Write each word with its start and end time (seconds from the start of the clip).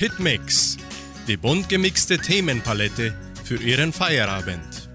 Hitmix, 0.00 0.78
die 1.28 1.36
bunt 1.36 1.68
gemixte 1.68 2.16
Themenpalette 2.16 3.14
für 3.44 3.56
Ihren 3.56 3.92
Feierabend. 3.92 4.88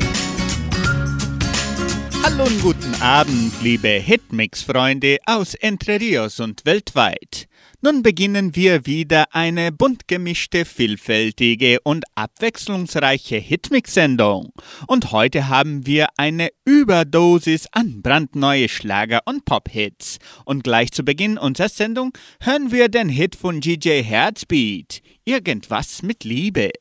Hallo 2.24 2.46
und 2.46 2.60
guten 2.64 2.96
Abend, 3.04 3.54
liebe 3.62 3.88
Hitmix-Freunde 3.88 5.20
aus 5.28 5.54
Entre 5.54 6.00
Rios 6.00 6.40
und 6.40 6.66
weltweit. 6.66 7.48
Nun 7.86 8.02
beginnen 8.02 8.56
wir 8.56 8.88
wieder 8.88 9.26
eine 9.30 9.72
bunt 9.72 10.08
gemischte, 10.08 10.66
vielfältige 10.66 11.78
und 11.84 12.04
abwechslungsreiche 12.16 13.36
Hitmix-Sendung. 13.36 14.54
Und 14.88 15.12
heute 15.12 15.50
haben 15.50 15.86
wir 15.86 16.08
eine 16.18 16.50
Überdosis 16.66 17.68
an 17.74 18.02
brandneue 18.02 18.70
Schlager 18.70 19.20
und 19.26 19.46
Pop-Hits. 19.46 20.18
Und 20.46 20.64
gleich 20.64 20.94
zu 20.94 21.04
Beginn 21.04 21.38
unserer 21.38 21.70
Sendung 21.70 22.12
hören 22.42 22.72
wir 22.72 22.90
den 22.90 23.08
Hit 23.08 23.36
von 23.36 23.62
DJ 23.62 24.02
Herzbeat. 24.02 25.04
Irgendwas 25.24 26.02
mit 26.02 26.24
Liebe. 26.24 26.72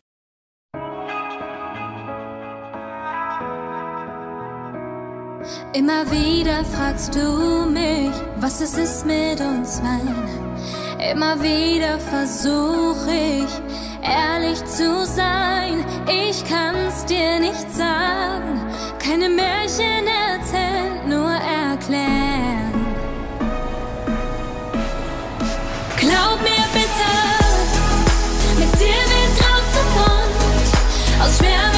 Immer 5.74 6.10
wieder 6.10 6.64
fragst 6.64 7.14
du 7.14 7.66
mich, 7.70 8.14
was 8.36 8.62
es 8.62 8.78
ist 8.78 9.04
mit 9.04 9.38
uns 9.42 9.82
beiden. 9.82 10.43
Immer 11.10 11.40
wieder 11.42 11.98
versuche 11.98 13.10
ich, 13.12 13.52
ehrlich 14.02 14.64
zu 14.64 15.04
sein. 15.04 15.84
Ich 16.08 16.42
kann's 16.48 17.04
dir 17.04 17.40
nicht 17.40 17.70
sagen, 17.70 18.60
keine 18.98 19.28
Märchen 19.28 20.06
erzählen, 20.06 21.06
nur 21.06 21.30
erklären. 21.30 22.72
Glaub 25.98 26.40
mir 26.42 26.66
bitte, 26.72 27.10
mit 28.58 28.72
dir 28.80 29.02
wird 29.12 29.38
grau 29.38 29.58
zu 29.74 29.82
bunt, 29.94 31.22
aus 31.22 31.38
schwer 31.38 31.73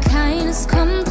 keines 0.00 0.66
kommt 0.66 1.09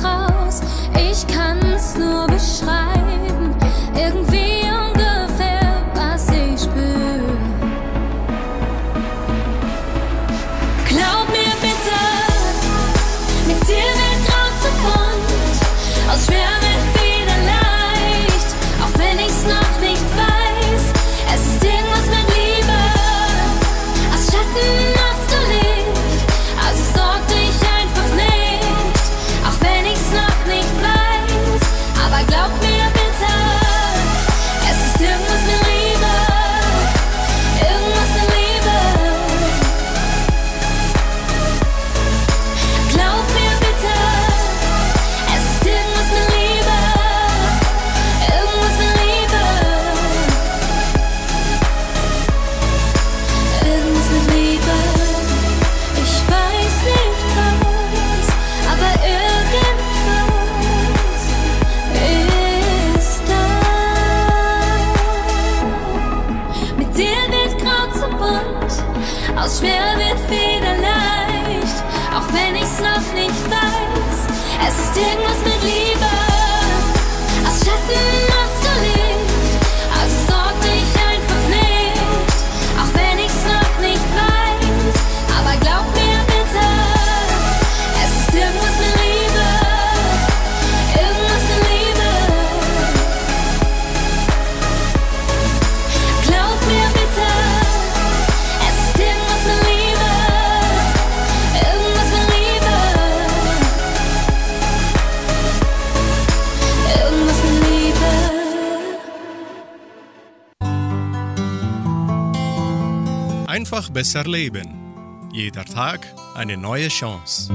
Einfach 113.80 113.94
besser 113.94 114.26
leben. 114.26 115.30
Jeder 115.32 115.64
Tag 115.64 116.06
eine 116.36 116.58
neue 116.58 116.90
Chance. 116.90 117.54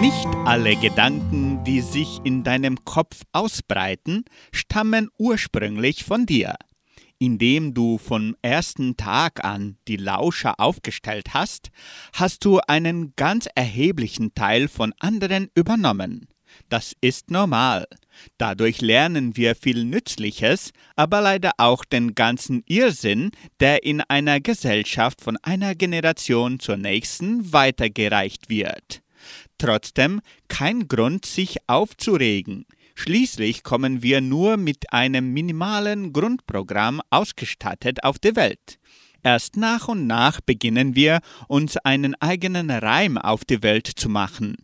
Nicht 0.00 0.26
alle 0.44 0.74
Gedanken, 0.74 1.62
die 1.62 1.80
sich 1.82 2.18
in 2.24 2.42
deinem 2.42 2.84
Kopf 2.84 3.22
ausbreiten, 3.30 4.24
stammen 4.50 5.10
ursprünglich 5.16 6.02
von 6.02 6.26
dir. 6.26 6.56
Indem 7.20 7.72
du 7.72 7.98
vom 7.98 8.34
ersten 8.42 8.96
Tag 8.96 9.44
an 9.44 9.76
die 9.86 9.96
Lauscher 9.96 10.58
aufgestellt 10.58 11.32
hast, 11.32 11.70
hast 12.12 12.44
du 12.44 12.58
einen 12.58 13.14
ganz 13.14 13.46
erheblichen 13.54 14.34
Teil 14.34 14.66
von 14.66 14.92
anderen 14.98 15.50
übernommen. 15.54 16.26
Das 16.68 16.94
ist 17.00 17.30
normal. 17.30 17.86
Dadurch 18.36 18.80
lernen 18.80 19.36
wir 19.36 19.54
viel 19.54 19.84
Nützliches, 19.84 20.72
aber 20.96 21.20
leider 21.20 21.52
auch 21.56 21.84
den 21.84 22.14
ganzen 22.14 22.62
Irrsinn, 22.66 23.30
der 23.60 23.84
in 23.84 24.02
einer 24.02 24.40
Gesellschaft 24.40 25.20
von 25.20 25.36
einer 25.42 25.74
Generation 25.74 26.60
zur 26.60 26.76
nächsten 26.76 27.52
weitergereicht 27.52 28.50
wird. 28.50 29.02
Trotzdem 29.56 30.20
kein 30.48 30.88
Grund, 30.88 31.24
sich 31.24 31.56
aufzuregen. 31.66 32.66
Schließlich 32.94 33.62
kommen 33.62 34.02
wir 34.02 34.20
nur 34.20 34.56
mit 34.56 34.92
einem 34.92 35.32
minimalen 35.32 36.12
Grundprogramm 36.12 37.00
ausgestattet 37.10 38.02
auf 38.04 38.18
die 38.18 38.36
Welt. 38.36 38.78
Erst 39.22 39.56
nach 39.56 39.88
und 39.88 40.06
nach 40.06 40.40
beginnen 40.40 40.94
wir, 40.94 41.20
uns 41.48 41.76
einen 41.76 42.14
eigenen 42.16 42.70
Reim 42.70 43.16
auf 43.16 43.44
die 43.44 43.62
Welt 43.62 43.86
zu 43.86 44.08
machen. 44.08 44.56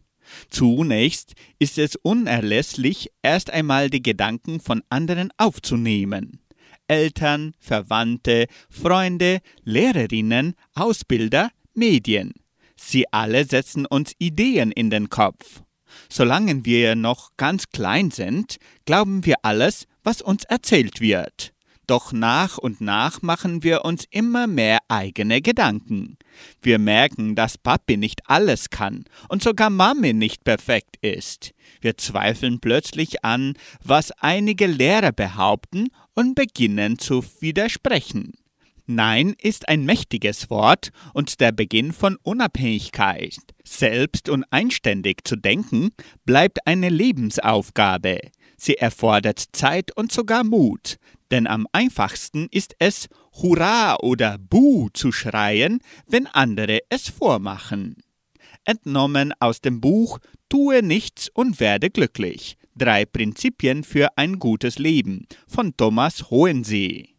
Zunächst 0.51 1.33
ist 1.59 1.79
es 1.79 1.97
unerlässlich, 1.97 3.11
erst 3.23 3.51
einmal 3.51 3.91
die 3.91 4.03
Gedanken 4.03 4.61
von 4.61 4.83
anderen 4.91 5.31
aufzunehmen. 5.37 6.41
Eltern, 6.89 7.55
Verwandte, 7.59 8.47
Freunde, 8.69 9.41
Lehrerinnen, 9.63 10.55
Ausbilder, 10.75 11.51
Medien. 11.75 12.35
Sie 12.77 13.11
alle 13.13 13.45
setzen 13.45 13.87
uns 13.87 14.13
Ideen 14.19 14.71
in 14.71 14.91
den 14.91 15.09
Kopf. 15.09 15.63
Solange 16.09 16.65
wir 16.65 16.97
noch 16.97 17.31
ganz 17.37 17.69
klein 17.69 18.11
sind, 18.11 18.57
glauben 18.85 19.25
wir 19.25 19.37
alles, 19.43 19.87
was 20.03 20.21
uns 20.21 20.45
erzählt 20.45 21.01
wird. 21.01 21.54
Doch 21.87 22.13
nach 22.13 22.57
und 22.57 22.81
nach 22.81 23.21
machen 23.21 23.63
wir 23.63 23.85
uns 23.85 24.05
immer 24.11 24.47
mehr 24.47 24.79
eigene 24.89 25.43
Gedanken. 25.43 26.17
Wir 26.63 26.79
merken, 26.79 27.35
dass 27.35 27.59
Papi 27.59 27.97
nicht 27.97 28.23
alles 28.27 28.71
kann 28.71 29.05
und 29.29 29.43
sogar 29.43 29.69
Mami 29.69 30.15
nicht 30.15 30.45
perfekt 30.45 30.97
ist. 31.03 31.53
Wir 31.81 31.97
zweifeln 31.99 32.61
plötzlich 32.61 33.25
an, 33.25 33.55
was 33.83 34.13
einige 34.13 34.67
Lehrer 34.67 35.13
behaupten 35.13 35.89
und 36.15 36.35
beginnen 36.35 36.99
zu 36.99 37.23
widersprechen. 37.41 38.33
Nein 38.87 39.35
ist 39.41 39.69
ein 39.69 39.85
mächtiges 39.85 40.51
Wort 40.51 40.91
und 41.15 41.41
der 41.41 41.53
Beginn 41.53 41.93
von 41.93 42.17
Unabhängigkeit. 42.23 43.37
Selbst 43.65 44.29
und 44.29 44.45
einständig 44.51 45.25
zu 45.25 45.37
denken 45.37 45.91
bleibt 46.27 46.67
eine 46.67 46.91
Lebensaufgabe. 46.91 48.21
Sie 48.57 48.77
erfordert 48.77 49.43
Zeit 49.53 49.97
und 49.97 50.13
sogar 50.13 50.45
Mut, 50.45 50.97
denn 51.35 51.49
am 51.49 51.67
einfachsten 51.73 52.47
ist 52.53 52.77
es, 52.79 53.09
Hurra 53.33 53.97
oder 53.97 54.39
Buh 54.39 54.89
zu 54.95 55.11
schreien, 55.11 55.81
wenn 56.07 56.29
andere 56.29 56.79
es 56.91 57.09
vormachen. 57.09 57.97
Entnommen 58.65 59.35
aus 59.41 59.61
dem 59.61 59.81
Buch 59.81 60.21
Tue 60.49 60.85
nichts 60.85 61.29
und 61.35 61.59
werde 61.59 61.91
glücklich. 61.91 62.57
Drei 62.77 63.05
Prinzipien 63.05 63.83
für 63.83 64.17
ein 64.17 64.39
gutes 64.39 64.79
Leben 64.79 65.27
von 65.49 65.77
Thomas 65.77 66.31
Hohensee. 66.31 67.14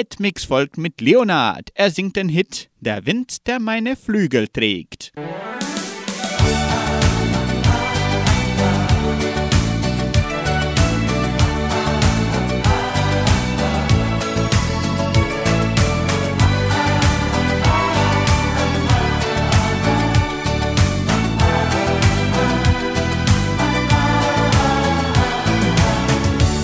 Hitmix 0.00 0.46
folgt 0.46 0.78
mit 0.78 1.02
Leonard. 1.02 1.68
Er 1.74 1.90
singt 1.90 2.16
den 2.16 2.30
Hit 2.30 2.70
Der 2.80 3.04
Wind, 3.04 3.46
der 3.46 3.60
meine 3.60 3.96
Flügel 3.96 4.48
trägt. 4.48 5.12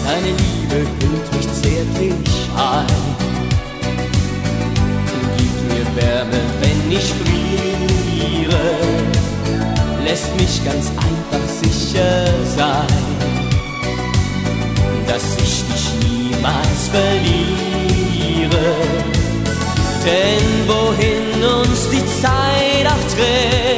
Deine 0.06 0.29
Liebe 0.29 0.88
hüllt 1.00 1.35
mich 1.35 1.53
zärtlich 1.53 2.15
ein 2.56 2.96
Wärme, 6.06 6.41
wenn 6.61 6.93
ich 6.93 7.12
friere, 7.20 8.64
lässt 10.05 10.35
mich 10.37 10.64
ganz 10.64 10.87
einfach 10.91 11.47
sicher 11.62 12.26
sein, 12.56 13.05
dass 15.08 15.37
ich 15.37 15.64
dich 15.69 15.85
niemals 16.08 16.81
verliere. 16.93 18.67
Denn 20.05 20.69
wohin 20.69 21.44
uns 21.61 21.81
die 21.91 22.06
Zeit 22.23 22.87
auch 22.87 23.05
trägt, 23.14 23.75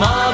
auch 0.00 0.27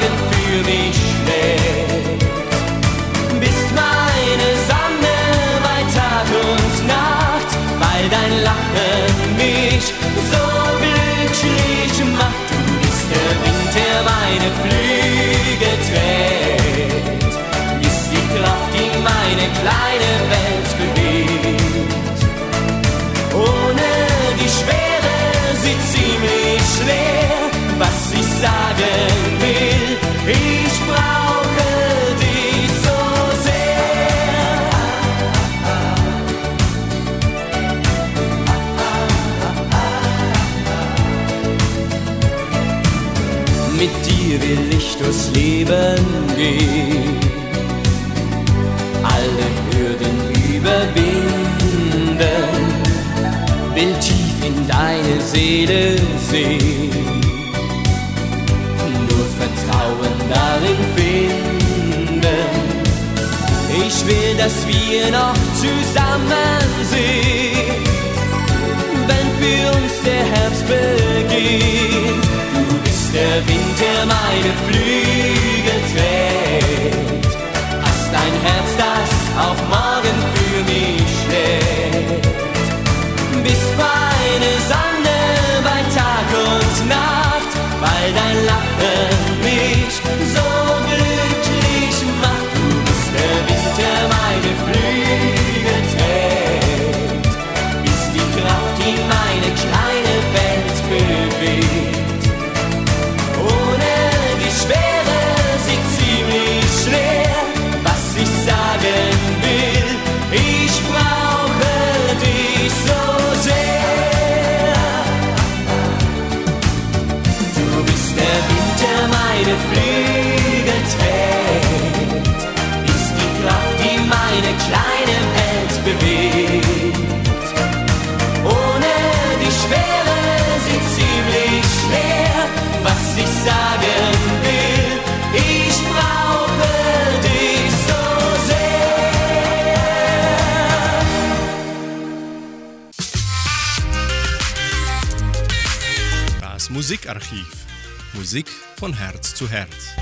Musikarchiv. 146.94 147.67
Musik 148.13 148.48
von 148.77 148.96
Herz 148.96 149.34
zu 149.34 149.51
Herz. 149.51 149.96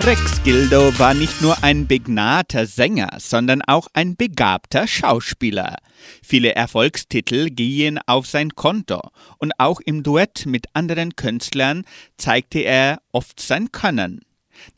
Rex 0.00 0.42
Gildo 0.42 0.98
war 0.98 1.14
nicht 1.14 1.40
nur 1.40 1.62
ein 1.62 1.86
begnadeter 1.86 2.66
Sänger, 2.66 3.10
sondern 3.20 3.62
auch 3.62 3.86
ein 3.92 4.16
begabter 4.16 4.88
Schauspieler. 4.88 5.76
Viele 6.24 6.56
Erfolgstitel 6.56 7.50
gehen 7.50 8.00
auf 8.06 8.26
sein 8.26 8.56
Konto 8.56 9.00
und 9.38 9.52
auch 9.58 9.78
im 9.78 10.02
Duett 10.02 10.44
mit 10.44 10.66
anderen 10.72 11.14
Künstlern 11.14 11.84
zeigte 12.16 12.58
er 12.58 13.00
oft 13.12 13.38
sein 13.38 13.70
Können. 13.70 14.22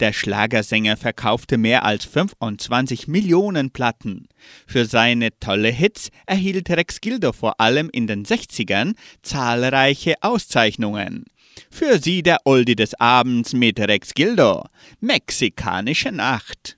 Der 0.00 0.12
Schlagersänger 0.12 0.96
verkaufte 0.96 1.58
mehr 1.58 1.84
als 1.84 2.04
25 2.04 3.08
Millionen 3.08 3.70
Platten. 3.70 4.28
Für 4.66 4.84
seine 4.84 5.38
tolle 5.40 5.70
Hits 5.70 6.10
erhielt 6.26 6.70
Rex 6.70 7.00
Gildo 7.00 7.32
vor 7.32 7.60
allem 7.60 7.90
in 7.92 8.06
den 8.06 8.24
60ern 8.24 8.94
zahlreiche 9.22 10.14
Auszeichnungen. 10.20 11.24
Für 11.70 11.98
Sie 11.98 12.22
der 12.22 12.38
Oldie 12.44 12.76
des 12.76 12.94
Abends 13.00 13.52
mit 13.52 13.80
Rex 13.80 14.14
Gildo. 14.14 14.64
Mexikanische 15.00 16.12
Nacht. 16.12 16.75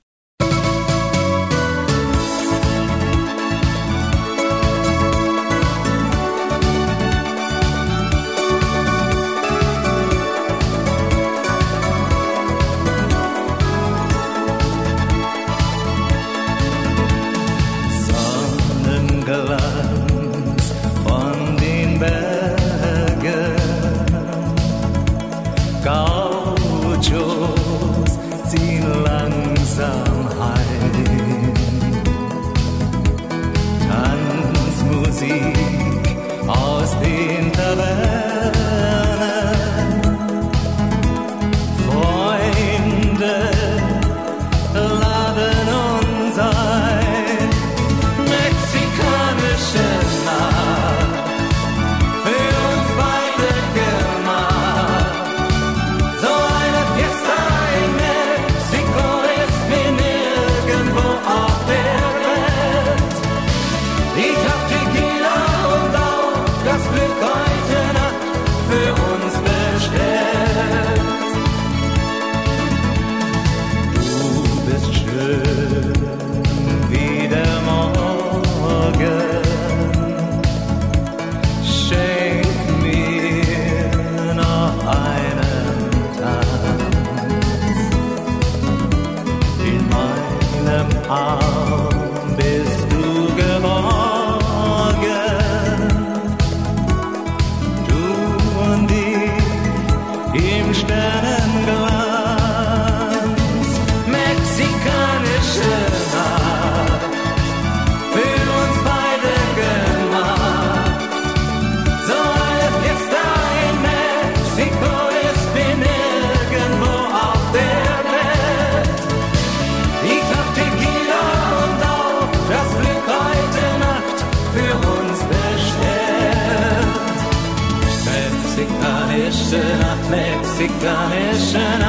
Mexikanische 130.59 131.59
Nacht, 131.79 131.88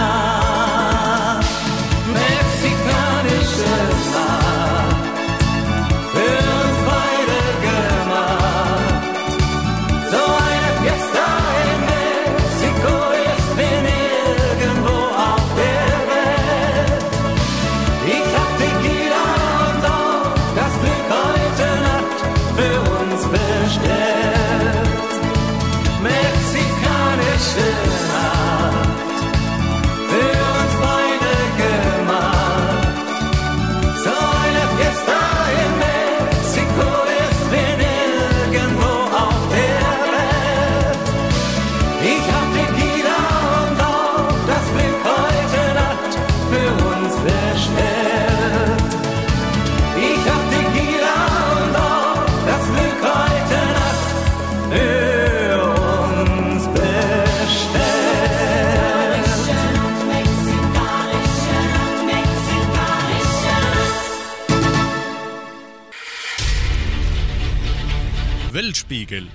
Weltspiegel. 68.89 69.27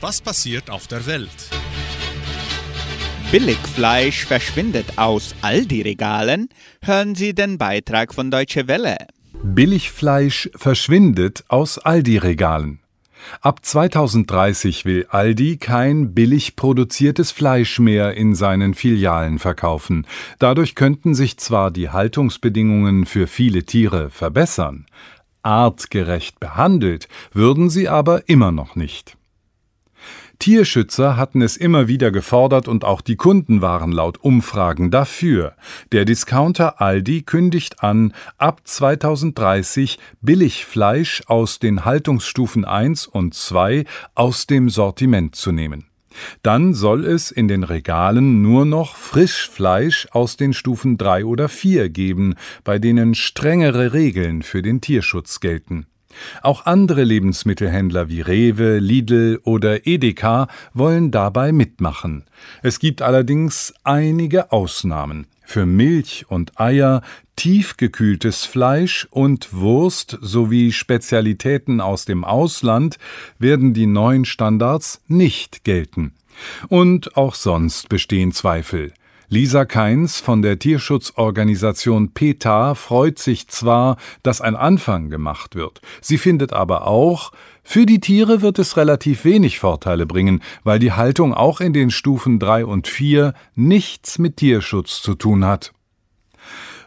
Was 0.00 0.20
passiert 0.20 0.70
auf 0.70 0.86
der 0.86 1.06
Welt? 1.06 1.50
Billigfleisch 3.30 4.24
verschwindet 4.24 4.86
aus 4.96 5.34
Aldi-Regalen. 5.42 6.48
Hören 6.82 7.14
Sie 7.14 7.34
den 7.34 7.58
Beitrag 7.58 8.14
von 8.14 8.30
Deutsche 8.30 8.66
Welle. 8.66 8.96
Billigfleisch 9.42 10.50
verschwindet 10.54 11.44
aus 11.48 11.78
Aldi-Regalen. 11.78 12.80
Ab 13.40 13.60
2030 13.64 14.84
will 14.84 15.06
Aldi 15.10 15.58
kein 15.58 16.14
billig 16.14 16.56
produziertes 16.56 17.30
Fleisch 17.30 17.78
mehr 17.78 18.14
in 18.14 18.34
seinen 18.34 18.74
Filialen 18.74 19.38
verkaufen. 19.38 20.06
Dadurch 20.38 20.74
könnten 20.74 21.14
sich 21.14 21.36
zwar 21.36 21.70
die 21.70 21.90
Haltungsbedingungen 21.90 23.06
für 23.06 23.26
viele 23.26 23.64
Tiere 23.64 24.10
verbessern, 24.10 24.86
artgerecht 25.42 26.40
behandelt 26.40 27.08
würden 27.32 27.70
sie 27.70 27.88
aber 27.88 28.28
immer 28.28 28.52
noch 28.52 28.76
nicht. 28.76 29.16
Tierschützer 30.38 31.16
hatten 31.16 31.42
es 31.42 31.56
immer 31.56 31.88
wieder 31.88 32.12
gefordert 32.12 32.68
und 32.68 32.84
auch 32.84 33.00
die 33.00 33.16
Kunden 33.16 33.60
waren 33.60 33.90
laut 33.90 34.18
Umfragen 34.18 34.92
dafür. 34.92 35.54
Der 35.90 36.04
Discounter 36.04 36.80
Aldi 36.80 37.22
kündigt 37.22 37.82
an, 37.82 38.14
ab 38.36 38.60
2030 38.62 39.98
Billigfleisch 40.20 41.22
aus 41.26 41.58
den 41.58 41.84
Haltungsstufen 41.84 42.64
1 42.64 43.08
und 43.08 43.34
2 43.34 43.84
aus 44.14 44.46
dem 44.46 44.70
Sortiment 44.70 45.34
zu 45.34 45.50
nehmen. 45.50 45.86
Dann 46.42 46.74
soll 46.74 47.04
es 47.04 47.30
in 47.30 47.48
den 47.48 47.64
Regalen 47.64 48.42
nur 48.42 48.64
noch 48.64 48.96
Frischfleisch 48.96 50.08
aus 50.12 50.36
den 50.36 50.52
Stufen 50.52 50.98
3 50.98 51.24
oder 51.24 51.48
4 51.48 51.88
geben, 51.90 52.34
bei 52.64 52.78
denen 52.78 53.14
strengere 53.14 53.92
Regeln 53.92 54.42
für 54.42 54.62
den 54.62 54.80
Tierschutz 54.80 55.40
gelten. 55.40 55.86
Auch 56.42 56.66
andere 56.66 57.04
Lebensmittelhändler 57.04 58.08
wie 58.08 58.20
Rewe, 58.20 58.78
Lidl 58.78 59.40
oder 59.44 59.86
Edeka 59.86 60.48
wollen 60.74 61.10
dabei 61.10 61.52
mitmachen. 61.52 62.24
Es 62.62 62.78
gibt 62.78 63.02
allerdings 63.02 63.74
einige 63.84 64.52
Ausnahmen. 64.52 65.26
Für 65.50 65.64
Milch 65.64 66.26
und 66.28 66.60
Eier, 66.60 67.00
tiefgekühltes 67.36 68.44
Fleisch 68.44 69.08
und 69.10 69.54
Wurst 69.54 70.18
sowie 70.20 70.72
Spezialitäten 70.72 71.80
aus 71.80 72.04
dem 72.04 72.22
Ausland 72.22 72.98
werden 73.38 73.72
die 73.72 73.86
neuen 73.86 74.26
Standards 74.26 75.00
nicht 75.08 75.64
gelten. 75.64 76.12
Und 76.68 77.16
auch 77.16 77.34
sonst 77.34 77.88
bestehen 77.88 78.32
Zweifel. 78.32 78.92
Lisa 79.30 79.66
Keins 79.66 80.20
von 80.20 80.40
der 80.40 80.58
Tierschutzorganisation 80.58 82.12
PETA 82.14 82.74
freut 82.74 83.18
sich 83.18 83.46
zwar, 83.48 83.98
dass 84.22 84.40
ein 84.40 84.56
Anfang 84.56 85.10
gemacht 85.10 85.54
wird, 85.54 85.82
sie 86.00 86.16
findet 86.16 86.54
aber 86.54 86.86
auch, 86.86 87.32
für 87.62 87.84
die 87.84 88.00
Tiere 88.00 88.40
wird 88.40 88.58
es 88.58 88.78
relativ 88.78 89.26
wenig 89.26 89.58
Vorteile 89.58 90.06
bringen, 90.06 90.40
weil 90.64 90.78
die 90.78 90.92
Haltung 90.92 91.34
auch 91.34 91.60
in 91.60 91.74
den 91.74 91.90
Stufen 91.90 92.38
3 92.38 92.64
und 92.64 92.88
4 92.88 93.34
nichts 93.54 94.18
mit 94.18 94.38
Tierschutz 94.38 95.02
zu 95.02 95.14
tun 95.14 95.44
hat. 95.44 95.74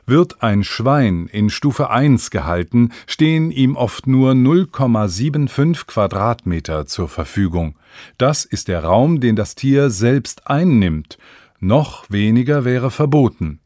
Wird 0.08 0.42
ein 0.42 0.64
Schwein 0.64 1.28
in 1.32 1.52
Stufe 1.52 1.92
1 1.92 2.32
gehalten, 2.32 2.90
stehen 3.06 3.52
ihm 3.52 3.76
oft 3.76 4.08
nur 4.08 4.32
0,75 4.32 5.86
Quadratmeter 5.86 6.88
zur 6.88 7.08
Verfügung. 7.08 7.76
Das 8.18 8.46
ist 8.46 8.68
der 8.68 8.84
Raum, 8.84 9.20
den 9.20 9.36
das 9.36 9.54
Tier 9.54 9.92
selbst 9.92 10.48
einnimmt. 10.48 11.20
Noch 11.62 12.06
weniger 12.10 12.66
wäre 12.66 12.90
verboten. 12.90 13.60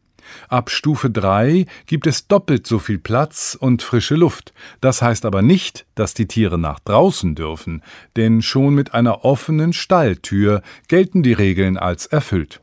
Ab 0.49 0.69
Stufe 0.69 1.09
3 1.09 1.65
gibt 1.85 2.07
es 2.07 2.27
doppelt 2.27 2.67
so 2.67 2.77
viel 2.77 2.97
Platz 2.97 3.57
und 3.57 3.81
frische 3.83 4.15
Luft. 4.15 4.53
Das 4.81 5.01
heißt 5.01 5.25
aber 5.25 5.41
nicht, 5.41 5.85
dass 5.95 6.13
die 6.13 6.27
Tiere 6.27 6.57
nach 6.57 6.79
draußen 6.81 7.35
dürfen, 7.35 7.81
denn 8.17 8.41
schon 8.41 8.75
mit 8.75 8.93
einer 8.93 9.23
offenen 9.23 9.71
Stalltür 9.71 10.61
gelten 10.89 11.23
die 11.23 11.31
Regeln 11.31 11.77
als 11.77 12.05
erfüllt. 12.05 12.59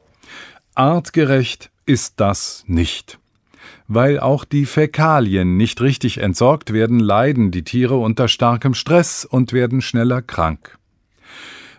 Artgerecht 0.75 1.71
ist 1.87 2.21
das 2.21 2.65
nicht. 2.67 3.19
Weil 3.89 4.21
auch 4.21 4.45
die 4.45 4.67
Fäkalien 4.67 5.57
nicht 5.57 5.81
richtig 5.81 6.19
entsorgt 6.19 6.75
werden, 6.75 7.01
leiden 7.01 7.51
die 7.51 7.65
Tiere 7.65 7.97
unter 7.97 8.29
starkem 8.29 8.75
Stress 8.75 9.25
und 9.25 9.55
werden 9.55 9.81
schneller 9.81 10.21
krank. 10.21 10.79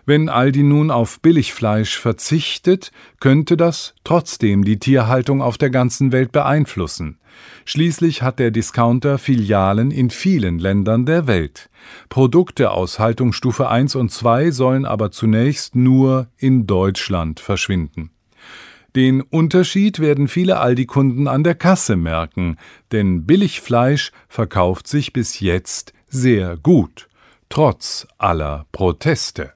Wenn 0.06 0.28
Aldi 0.28 0.62
nun 0.62 0.90
auf 0.90 1.20
Billigfleisch 1.20 1.98
verzichtet, 1.98 2.92
könnte 3.20 3.56
das 3.56 3.94
trotzdem 4.04 4.62
die 4.62 4.78
Tierhaltung 4.78 5.40
auf 5.40 5.56
der 5.56 5.70
ganzen 5.70 6.12
Welt 6.12 6.30
beeinflussen. 6.30 7.18
Schließlich 7.64 8.20
hat 8.20 8.38
der 8.38 8.50
Discounter 8.50 9.16
Filialen 9.16 9.90
in 9.90 10.10
vielen 10.10 10.58
Ländern 10.58 11.06
der 11.06 11.26
Welt. 11.26 11.70
Produkte 12.10 12.70
aus 12.70 12.98
Haltungsstufe 12.98 13.68
1 13.68 13.94
und 13.94 14.10
2 14.10 14.50
sollen 14.50 14.84
aber 14.84 15.10
zunächst 15.10 15.74
nur 15.74 16.28
in 16.36 16.66
Deutschland 16.66 17.40
verschwinden. 17.40 18.10
Den 18.94 19.22
Unterschied 19.22 19.98
werden 20.00 20.28
viele 20.28 20.60
Aldi-Kunden 20.60 21.26
an 21.28 21.42
der 21.42 21.54
Kasse 21.54 21.96
merken, 21.96 22.58
denn 22.92 23.24
Billigfleisch 23.24 24.12
verkauft 24.28 24.86
sich 24.86 25.12
bis 25.12 25.40
jetzt 25.40 25.94
sehr 26.08 26.56
gut, 26.58 27.08
trotz 27.48 28.06
aller 28.18 28.66
Proteste. 28.70 29.53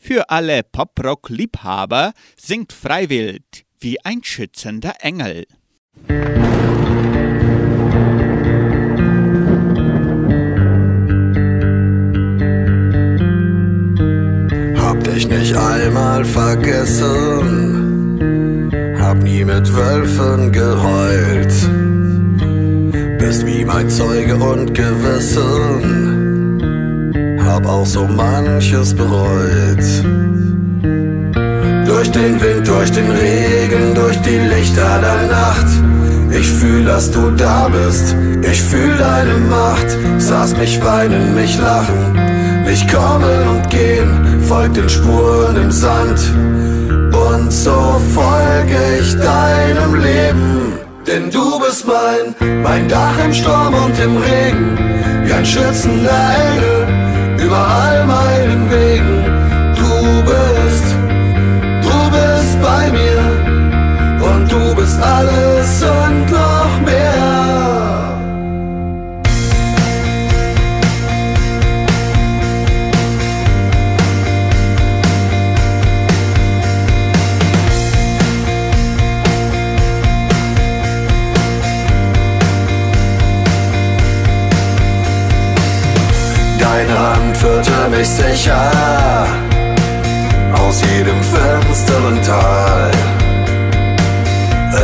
Für 0.00 0.30
alle 0.30 0.62
Poprock-Liebhaber 0.62 2.12
singt 2.36 2.72
Freiwild 2.72 3.64
wie 3.80 4.02
ein 4.04 4.22
schützender 4.22 4.94
Engel. 5.00 5.46
Hab 14.78 15.04
dich 15.04 15.28
nicht 15.28 15.56
einmal 15.56 16.24
vergessen, 16.24 17.10
hab 18.98 19.18
nie 19.18 19.44
mit 19.44 19.74
Wölfen 19.74 20.52
geheult. 20.52 21.52
Bist 23.18 23.44
wie 23.44 23.64
mein 23.64 23.90
Zeuge 23.90 24.36
und 24.36 24.72
Gewissen, 24.72 26.15
hab 27.46 27.66
auch 27.66 27.86
so 27.86 28.06
manches 28.06 28.94
bereut. 28.94 29.84
Durch 31.86 32.10
den 32.10 32.40
Wind, 32.40 32.66
durch 32.66 32.90
den 32.90 33.10
Regen, 33.10 33.94
durch 33.94 34.20
die 34.22 34.38
Lichter 34.38 35.00
der 35.00 35.28
Nacht. 35.30 35.66
Ich 36.30 36.48
fühl, 36.48 36.84
dass 36.84 37.10
du 37.10 37.30
da 37.30 37.68
bist, 37.68 38.14
ich 38.42 38.62
fühl 38.62 38.96
deine 38.98 39.34
Macht. 39.48 39.86
Saß 40.18 40.56
mich 40.56 40.82
weinen, 40.84 41.34
mich 41.34 41.58
lachen, 41.58 42.64
mich 42.64 42.86
kommen 42.88 43.48
und 43.48 43.70
gehen, 43.70 44.42
folg 44.42 44.74
den 44.74 44.88
Spuren 44.88 45.56
im 45.56 45.70
Sand. 45.70 46.20
Und 47.30 47.52
so 47.52 48.00
folge 48.14 48.78
ich 49.00 49.14
deinem 49.16 49.94
Leben. 49.94 50.72
Denn 51.06 51.30
du 51.30 51.60
bist 51.60 51.86
mein, 51.86 52.62
mein 52.62 52.88
Dach 52.88 53.16
im 53.24 53.32
Sturm 53.32 53.74
und 53.74 53.98
im 54.00 54.16
Regen, 54.16 54.78
wie 55.24 55.32
ein 55.32 55.46
schützender 55.46 56.10
Engel 56.52 56.75
über 57.46 57.56
all 57.56 58.04
meinen 58.06 58.70
Wegen. 58.70 59.24
Du 59.80 60.22
bist, 60.30 60.86
du 61.86 61.96
bist 62.16 62.54
bei 62.60 62.90
mir 62.98 63.22
und 64.28 64.50
du 64.50 64.74
bist 64.74 65.00
alles 65.00 65.82
und 65.82 66.30
noch 66.30 66.80
mehr. 66.84 67.15
Führte 87.56 87.88
mich 87.96 88.08
sicher 88.08 89.26
aus 90.52 90.82
jedem 90.82 91.20
finsteren 91.22 92.22
Tal. 92.22 92.90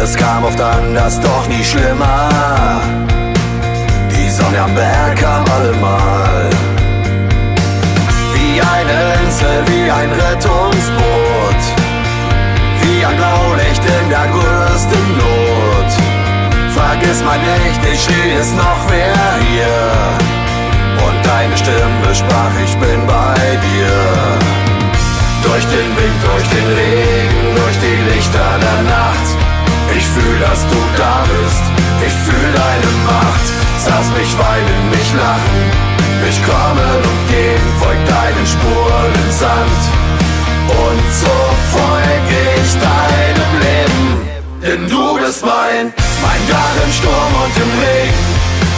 Es 0.03 0.17
kam 0.17 0.45
oft 0.45 0.61
anders, 0.61 1.21
doch 1.21 1.47
nie 1.49 1.63
schlimmer. 1.63 2.81
Die 4.11 4.31
Sonne 4.31 4.61
am 4.61 4.75
Berg 4.75 5.17
kam 5.17 5.45
allemal. 5.57 6.49
Wie 8.35 8.61
eine 8.61 8.99
Insel, 9.23 9.63
wie 9.67 9.91
ein 9.91 10.11
Rettungsboot. 10.11 11.63
Wie 12.83 13.05
ein 13.05 13.17
Blaulicht 13.17 13.83
in 13.85 14.09
der 14.09 14.27
größten 14.37 15.07
Not. 15.19 15.91
Vergiss 16.75 17.23
mal 17.23 17.39
nicht, 17.39 17.81
ich 17.93 18.03
stehe 18.03 18.39
es 18.41 18.53
noch 18.55 18.81
wer 18.89 19.15
hier. 19.47 20.42
Deine 21.25 21.57
Stimme 21.57 22.15
sprach, 22.15 22.55
ich 22.65 22.75
bin 22.77 23.07
bei 23.07 23.35
dir. 23.67 23.93
Durch 25.43 25.65
den 25.65 25.89
Wind, 25.97 26.19
durch 26.23 26.49
den 26.49 26.67
Regen, 26.67 27.43
durch 27.57 27.77
die 27.79 27.99
Lichter 28.11 28.51
der 28.61 28.83
Nacht. 28.91 29.29
Ich 29.97 30.07
fühl, 30.07 30.39
dass 30.41 30.61
du 30.67 30.79
da 30.97 31.25
bist, 31.29 31.65
ich 32.07 32.15
fühl 32.25 32.51
deine 32.53 32.91
Macht. 33.07 33.47
Saß 33.79 34.07
mich 34.19 34.33
weinen, 34.39 34.83
mich 34.91 35.11
lachen, 35.15 35.61
mich 36.25 36.39
kommen 36.47 36.99
und 37.11 37.21
gehen, 37.29 37.65
folg 37.81 37.99
deinen 38.07 38.47
Spuren 38.47 39.13
im 39.23 39.31
Sand. 39.31 39.83
Und 40.69 41.05
so 41.13 41.37
folge 41.75 42.39
ich 42.63 42.73
deinem 42.79 43.53
Leben, 43.67 44.07
denn 44.63 44.89
du 44.89 45.19
bist 45.19 45.45
mein, 45.45 45.93
mein 46.23 46.43
im 46.85 46.93
Sturm 46.93 47.33
und 47.45 47.57
im 47.57 47.73
Regen, 47.83 48.25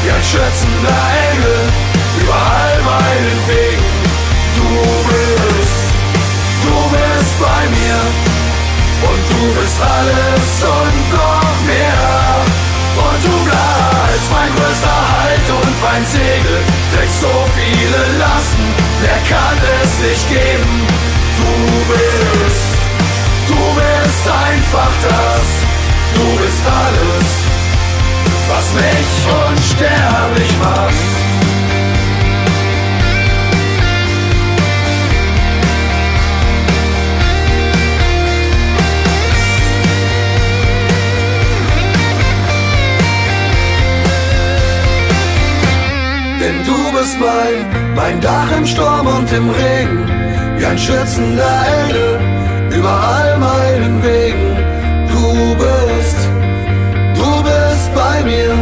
wie 0.03 0.11
ein 0.11 0.25
schützender 0.25 1.03
Engel 1.31 1.94
über 2.25 2.35
all 2.35 2.79
meinen 2.83 3.39
Wegen. 3.49 3.91
Du 4.57 4.71
bist, 5.09 5.85
du 6.65 6.75
bist 6.95 7.35
bei 7.39 7.61
mir 7.77 8.01
und 9.09 9.21
du 9.33 9.61
bist 9.61 9.79
alles 9.81 10.49
und 10.63 10.99
noch 11.13 11.57
mehr. 11.67 12.45
Und 12.97 13.21
du 13.25 13.35
bleibst 13.45 14.29
mein 14.31 14.51
größter 14.57 15.01
Halt 15.13 15.47
und 15.51 15.75
mein 15.83 16.05
Segel, 16.07 16.59
trägst 16.95 17.21
so 17.21 17.35
viele 17.57 18.03
Lasten, 18.19 18.67
wer 19.03 19.21
kann 19.29 19.59
es 19.83 19.93
nicht 19.99 20.29
geben? 20.29 20.87
Du 21.41 21.53
bist, 21.93 22.71
du 23.49 23.61
bist 23.81 24.25
einfach 24.29 24.95
das, 25.03 25.47
du 26.15 26.27
bist 26.41 26.63
alles, 26.65 27.29
was 28.49 28.67
mich 28.75 29.11
unsterblich 29.51 30.53
macht. 30.63 31.34
Bist 47.05 47.21
mein, 47.21 47.95
mein 47.95 48.19
Dach 48.23 48.51
im 48.57 48.67
Sturm 48.67 49.07
und 49.07 49.31
im 49.31 49.51
Regen, 49.51 50.09
wie 50.57 50.65
ein 50.65 50.79
schützender 50.79 51.57
Engel 51.83 52.19
über 52.79 52.89
all 52.89 53.37
meinen 53.37 54.03
Wegen. 54.03 54.57
Du 55.13 55.55
bist, 55.55 56.21
du 57.15 57.43
bist 57.43 57.95
bei 57.95 58.25
mir 58.25 58.53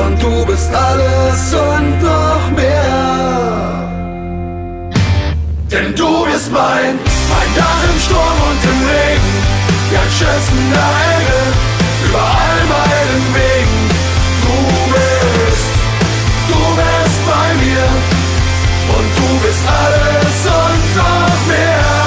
und 0.00 0.22
du 0.22 0.46
bist 0.46 0.72
alles 0.72 1.52
und 1.52 2.02
noch 2.10 2.46
mehr. 2.54 3.90
Denn 5.72 5.96
du 5.96 6.24
bist 6.26 6.52
mein, 6.52 6.94
Mein 7.32 7.50
Dach 7.56 7.82
im 7.92 7.98
Sturm 8.06 8.38
und 8.50 8.62
im 8.72 8.80
Regen, 8.92 9.34
gern 9.90 10.10
schützender 10.16 10.90
Engel 11.16 11.46
über 12.06 12.22
all 12.22 12.60
meinen 12.76 13.34
Wegen. 13.34 13.61
Du 19.22 19.38
bist 19.46 19.62
alles 19.66 20.36
und 20.46 20.84
noch 20.96 21.40
mehr. 21.48 22.02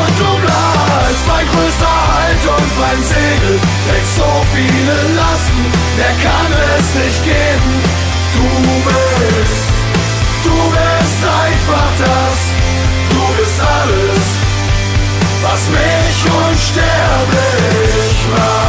Und 0.00 0.14
du 0.20 0.30
bleibst 0.44 1.24
mein 1.28 1.46
größter 1.52 1.96
Halt 2.12 2.42
und 2.56 2.70
mein 2.80 3.00
Segel, 3.02 3.54
trägst 3.88 4.16
so 4.16 4.30
viele 4.54 4.96
Lasten, 5.18 5.64
der 5.98 6.14
kann 6.24 6.50
es 6.76 6.86
nicht 7.02 7.20
geben. 7.24 7.72
Du 8.36 8.48
bist, 8.88 9.66
du 10.46 10.56
bist 10.76 11.20
einfach 11.44 11.90
das, 11.98 12.38
du 13.12 13.22
bist 13.36 13.58
alles, 13.60 14.26
was 15.44 15.60
mich 15.76 16.16
unsterblich 16.48 18.16
macht. 18.34 18.61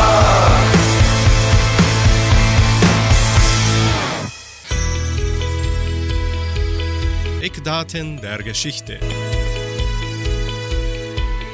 Eckdaten 7.73 8.21
der 8.21 8.37
Geschichte. 8.43 8.99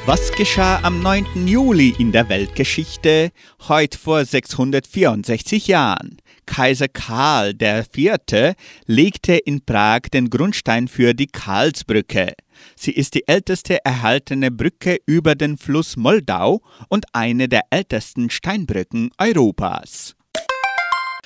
Was 0.05 0.33
geschah 0.33 0.81
am 0.83 1.01
9. 1.01 1.47
Juli 1.47 1.95
in 1.97 2.11
der 2.11 2.27
Weltgeschichte, 2.27 3.31
heute 3.69 3.97
vor 3.97 4.25
664 4.25 5.67
Jahren? 5.67 6.17
Kaiser 6.45 6.89
Karl 6.89 7.53
IV. 7.61 8.55
legte 8.85 9.37
in 9.37 9.63
Prag 9.63 10.01
den 10.13 10.29
Grundstein 10.29 10.89
für 10.89 11.13
die 11.13 11.27
Karlsbrücke. 11.27 12.33
Sie 12.75 12.91
ist 12.91 13.13
die 13.13 13.25
älteste 13.25 13.77
erhaltene 13.85 14.51
Brücke 14.51 14.97
über 15.05 15.35
den 15.35 15.57
Fluss 15.57 15.95
Moldau 15.95 16.59
und 16.89 17.05
eine 17.13 17.47
der 17.47 17.61
ältesten 17.69 18.29
Steinbrücken 18.29 19.11
Europas. 19.17 20.17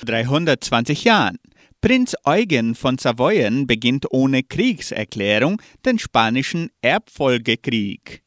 320 0.04 1.02
Jahren. 1.02 1.38
Prinz 1.84 2.14
Eugen 2.24 2.74
von 2.74 2.96
Savoyen 2.96 3.66
beginnt 3.66 4.06
ohne 4.10 4.42
Kriegserklärung 4.42 5.60
den 5.84 5.98
spanischen 5.98 6.70
Erbfolgekrieg. 6.80 8.22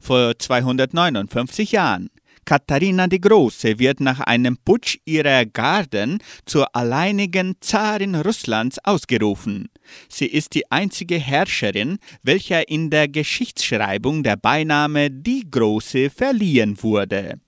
Vor 0.00 0.36
259 0.36 1.70
Jahren. 1.70 2.10
Katharina 2.44 3.06
die 3.06 3.20
Große 3.20 3.78
wird 3.78 4.00
nach 4.00 4.18
einem 4.18 4.56
Putsch 4.56 4.98
ihrer 5.04 5.46
Garden 5.46 6.18
zur 6.44 6.74
alleinigen 6.74 7.54
Zarin 7.60 8.16
Russlands 8.16 8.84
ausgerufen. 8.84 9.68
Sie 10.08 10.26
ist 10.26 10.54
die 10.54 10.68
einzige 10.72 11.20
Herrscherin, 11.20 11.98
welcher 12.24 12.68
in 12.68 12.90
der 12.90 13.06
Geschichtsschreibung 13.06 14.24
der 14.24 14.34
Beiname 14.34 15.08
die 15.08 15.48
Große 15.48 16.10
verliehen 16.10 16.82
wurde. 16.82 17.38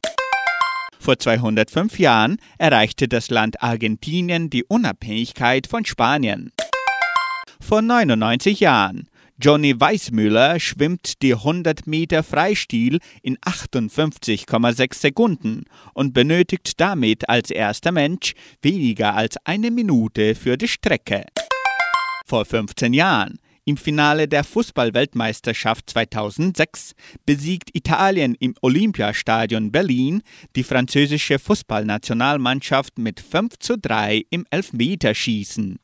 Vor 1.02 1.18
205 1.18 1.98
Jahren 1.98 2.36
erreichte 2.58 3.08
das 3.08 3.28
Land 3.28 3.60
Argentinien 3.60 4.50
die 4.50 4.62
Unabhängigkeit 4.62 5.66
von 5.66 5.84
Spanien. 5.84 6.52
Vor 7.60 7.82
99 7.82 8.60
Jahren. 8.60 9.08
Johnny 9.36 9.80
Weissmüller 9.80 10.60
schwimmt 10.60 11.20
die 11.22 11.34
100 11.34 11.88
Meter 11.88 12.22
Freistil 12.22 13.00
in 13.20 13.36
58,6 13.38 14.94
Sekunden 14.94 15.64
und 15.92 16.14
benötigt 16.14 16.80
damit 16.80 17.28
als 17.28 17.50
erster 17.50 17.90
Mensch 17.90 18.34
weniger 18.62 19.16
als 19.16 19.38
eine 19.42 19.72
Minute 19.72 20.36
für 20.36 20.56
die 20.56 20.68
Strecke. 20.68 21.24
Vor 22.26 22.44
15 22.44 22.92
Jahren. 22.92 23.40
Im 23.64 23.77
Finale 23.77 24.27
der 24.27 24.42
Fußballweltmeisterschaft 24.42 25.88
2006 25.88 26.94
besiegt 27.25 27.70
Italien 27.75 28.35
im 28.35 28.55
Olympiastadion 28.61 29.70
Berlin 29.70 30.22
die 30.57 30.64
französische 30.64 31.38
Fußballnationalmannschaft 31.38 32.98
mit 32.98 33.20
5 33.20 33.61
zu 33.61 33.79
3 33.79 34.25
im 34.31 34.46
Elfmeterschießen. 34.51 35.79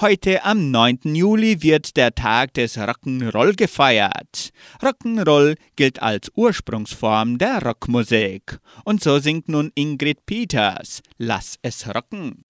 Heute 0.00 0.44
am 0.44 0.72
9. 0.72 1.14
Juli 1.14 1.62
wird 1.62 1.96
der 1.96 2.12
Tag 2.12 2.54
des 2.54 2.76
Rock'n'Roll 2.76 3.54
gefeiert. 3.54 4.50
Rock'n'Roll 4.82 5.56
gilt 5.76 6.02
als 6.02 6.32
Ursprungsform 6.34 7.38
der 7.38 7.62
Rockmusik. 7.62 8.58
Und 8.84 9.00
so 9.00 9.20
singt 9.20 9.48
nun 9.48 9.70
Ingrid 9.76 10.26
Peters 10.26 11.02
Lass 11.18 11.54
es 11.62 11.86
rocken. 11.94 12.44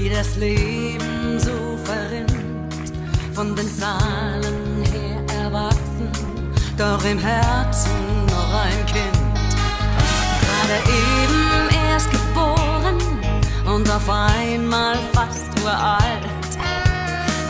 Wie 0.00 0.10
das 0.10 0.36
Leben 0.36 1.38
so 1.38 1.78
verrinnt. 1.84 2.92
Von 3.34 3.54
den 3.54 3.68
Zahlen 3.78 4.82
her 4.92 5.44
erwachsen, 5.44 6.10
doch 6.76 7.04
im 7.04 7.18
Herzen 7.18 8.26
noch 8.26 8.52
ein 8.66 8.86
Kind. 8.86 9.18
Gerade 10.42 10.78
eben 11.02 11.88
erst 11.90 12.10
geboren 12.10 12.98
und 13.74 13.90
auf 13.90 14.08
einmal 14.08 14.96
fast 15.12 15.48
uralt. 15.62 16.50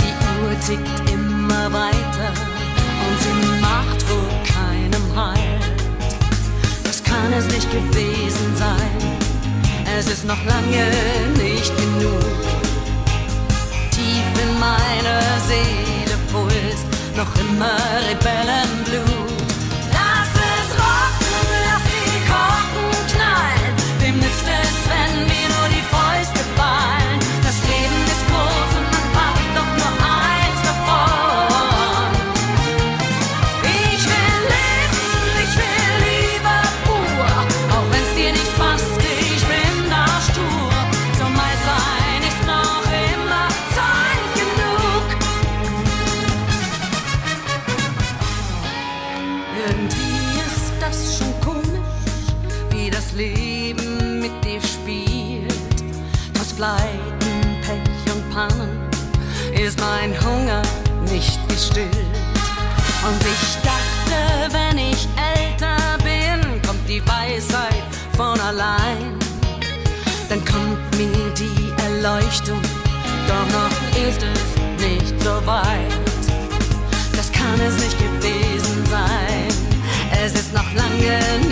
Die 0.03 0.15
Uhr 0.43 0.55
tickt 0.67 1.11
immer 1.11 1.73
weiter 1.73 2.31
und 3.05 3.17
sie 3.23 3.61
macht 3.61 4.01
wohl 4.09 4.31
keinem 4.55 5.17
Halt. 5.17 5.83
Das 6.85 7.03
kann 7.03 7.33
es 7.33 7.47
nicht 7.47 7.71
gewesen 7.71 8.57
sein. 8.57 9.28
Es 9.99 10.07
ist 10.07 10.25
noch 10.25 10.45
lange 10.45 10.87
nicht 11.37 11.77
genug. 11.77 12.23
Tief 13.91 14.45
in 14.45 14.61
meiner 14.61 15.21
Seele 15.49 16.17
pulst 16.31 16.87
noch 17.17 17.35
immer 17.41 17.77
Rebellenblut. 18.09 19.28
Erleuchtung, 72.29 72.61
doch 73.27 73.47
noch 73.53 74.07
ist 74.07 74.23
es 74.23 74.87
nicht 74.87 75.19
so 75.23 75.31
weit. 75.47 75.93
Das 77.17 77.33
kann 77.33 77.59
es 77.59 77.83
nicht 77.83 77.99
gewesen 77.99 78.85
sein. 78.91 79.49
Es 80.23 80.35
ist 80.35 80.53
noch 80.53 80.71
lange 80.75 81.21
nicht 81.41 81.48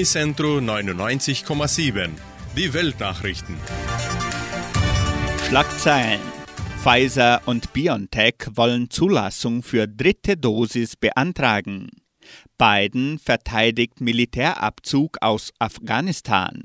Unicentro 0.00 0.60
99,7. 0.60 2.08
Die 2.56 2.72
Weltnachrichten. 2.72 3.54
Schlagzeilen. 5.46 6.20
Pfizer 6.82 7.42
und 7.44 7.74
BioNTech 7.74 8.36
wollen 8.54 8.88
Zulassung 8.88 9.62
für 9.62 9.86
dritte 9.86 10.38
Dosis 10.38 10.96
beantragen. 10.96 11.90
Biden 12.56 13.18
verteidigt 13.18 14.00
Militärabzug 14.00 15.18
aus 15.20 15.52
Afghanistan. 15.58 16.64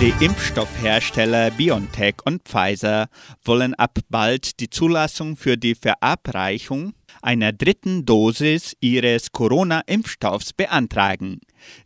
Die 0.00 0.12
Impfstoffhersteller 0.24 1.52
BioNTech 1.52 2.16
und 2.24 2.42
Pfizer 2.42 3.06
wollen 3.44 3.74
ab 3.74 4.00
bald 4.08 4.58
die 4.58 4.70
Zulassung 4.70 5.36
für 5.36 5.56
die 5.56 5.76
Verabreichung 5.76 6.92
einer 7.22 7.52
dritten 7.52 8.04
Dosis 8.04 8.76
ihres 8.80 9.32
Corona-Impfstoffs 9.32 10.52
beantragen. 10.52 11.40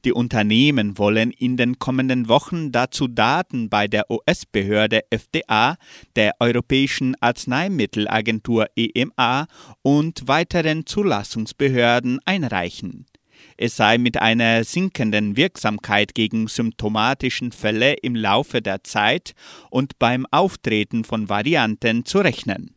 Die 0.05 0.13
Unternehmen 0.13 0.99
wollen 0.99 1.31
in 1.31 1.57
den 1.57 1.79
kommenden 1.79 2.29
Wochen 2.29 2.73
dazu 2.73 3.09
Daten 3.09 3.69
bei 3.69 3.89
der 3.89 4.11
US-Behörde 4.11 5.03
FDA, 5.11 5.77
der 6.17 6.35
Europäischen 6.41 7.15
Arzneimittelagentur 7.21 8.67
EMA 8.77 9.47
und 9.83 10.29
weiteren 10.29 10.87
Zulassungsbehörden 10.87 12.21
einreichen. 12.25 13.07
Es 13.57 13.77
sei 13.77 13.99
mit 13.99 14.17
einer 14.21 14.65
sinkenden 14.65 15.37
Wirksamkeit 15.37 16.15
gegen 16.15 16.49
symptomatischen 16.49 17.53
Fälle 17.53 17.95
im 17.95 18.15
Laufe 18.15 18.63
der 18.63 18.85
Zeit 18.85 19.35
und 19.71 19.99
beim 19.99 20.27
Auftreten 20.31 21.05
von 21.05 21.29
Varianten 21.29 22.05
zu 22.05 22.19
rechnen. 22.19 22.75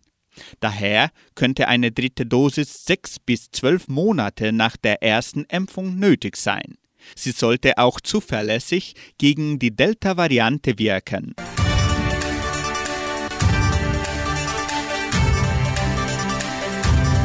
Daher 0.59 1.11
könnte 1.35 1.67
eine 1.67 1.91
dritte 1.91 2.25
Dosis 2.25 2.85
sechs 2.85 3.19
bis 3.19 3.51
zwölf 3.51 3.87
Monate 3.87 4.51
nach 4.51 4.77
der 4.77 5.03
ersten 5.03 5.45
Impfung 5.45 5.97
nötig 5.97 6.37
sein. 6.37 6.75
Sie 7.15 7.31
sollte 7.31 7.77
auch 7.77 7.99
zuverlässig 7.99 8.95
gegen 9.17 9.59
die 9.59 9.75
Delta-Variante 9.75 10.79
wirken. 10.79 11.35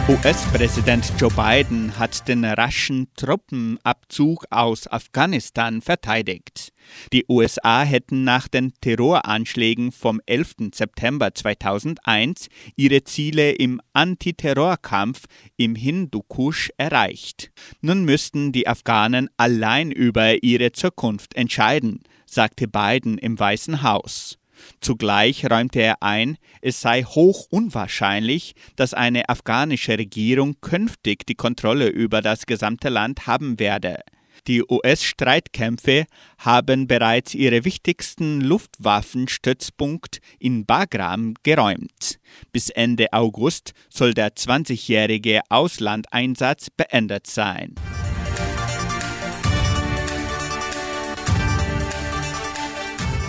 US-Präsident 0.09 1.13
Joe 1.19 1.31
Biden 1.31 1.99
hat 1.99 2.27
den 2.29 2.43
raschen 2.43 3.09
Truppenabzug 3.15 4.47
aus 4.49 4.87
Afghanistan 4.87 5.83
verteidigt. 5.83 6.73
Die 7.13 7.25
USA 7.29 7.83
hätten 7.83 8.25
nach 8.25 8.49
den 8.49 8.73
Terroranschlägen 8.81 9.93
vom 9.93 10.21
11. 10.27 10.71
September 10.75 11.35
2001 11.35 12.49
ihre 12.77 13.05
Ziele 13.05 13.53
im 13.53 13.81
Antiterrorkampf 13.93 15.25
im 15.57 15.75
Hindukusch 15.75 16.71
erreicht. 16.77 17.51
Nun 17.81 18.05
müssten 18.05 18.53
die 18.53 18.69
Afghanen 18.69 19.29
allein 19.37 19.91
über 19.93 20.43
ihre 20.43 20.73
Zukunft 20.73 21.35
entscheiden, 21.35 22.01
sagte 22.27 22.69
Biden 22.69 23.19
im 23.19 23.39
Weißen 23.39 23.83
Haus. 23.83 24.39
Zugleich 24.81 25.49
räumte 25.49 25.81
er 25.81 26.03
ein, 26.03 26.37
es 26.61 26.81
sei 26.81 27.03
hoch 27.05 27.47
unwahrscheinlich, 27.51 28.55
dass 28.77 28.95
eine 28.95 29.29
afghanische 29.29 29.99
Regierung 29.99 30.57
künftig 30.61 31.27
die 31.27 31.35
Kontrolle 31.35 31.89
über 31.89 32.23
das 32.23 32.47
gesamte 32.47 32.89
Land 32.89 33.27
haben 33.27 33.59
werde. 33.59 34.01
Die 34.47 34.63
US-Streitkämpfe 34.63 36.07
haben 36.39 36.87
bereits 36.87 37.35
ihre 37.35 37.65
wichtigsten 37.65 38.41
Luftwaffenstützpunkt 38.41 40.21
in 40.39 40.65
Bagram 40.65 41.35
geräumt. 41.43 42.19
Bis 42.53 42.71
Ende 42.71 43.13
August 43.13 43.73
soll 43.89 44.15
der 44.15 44.35
20-jährige 44.35 45.41
Auslandeinsatz 45.49 46.71
beendet 46.71 47.27
sein. 47.27 47.75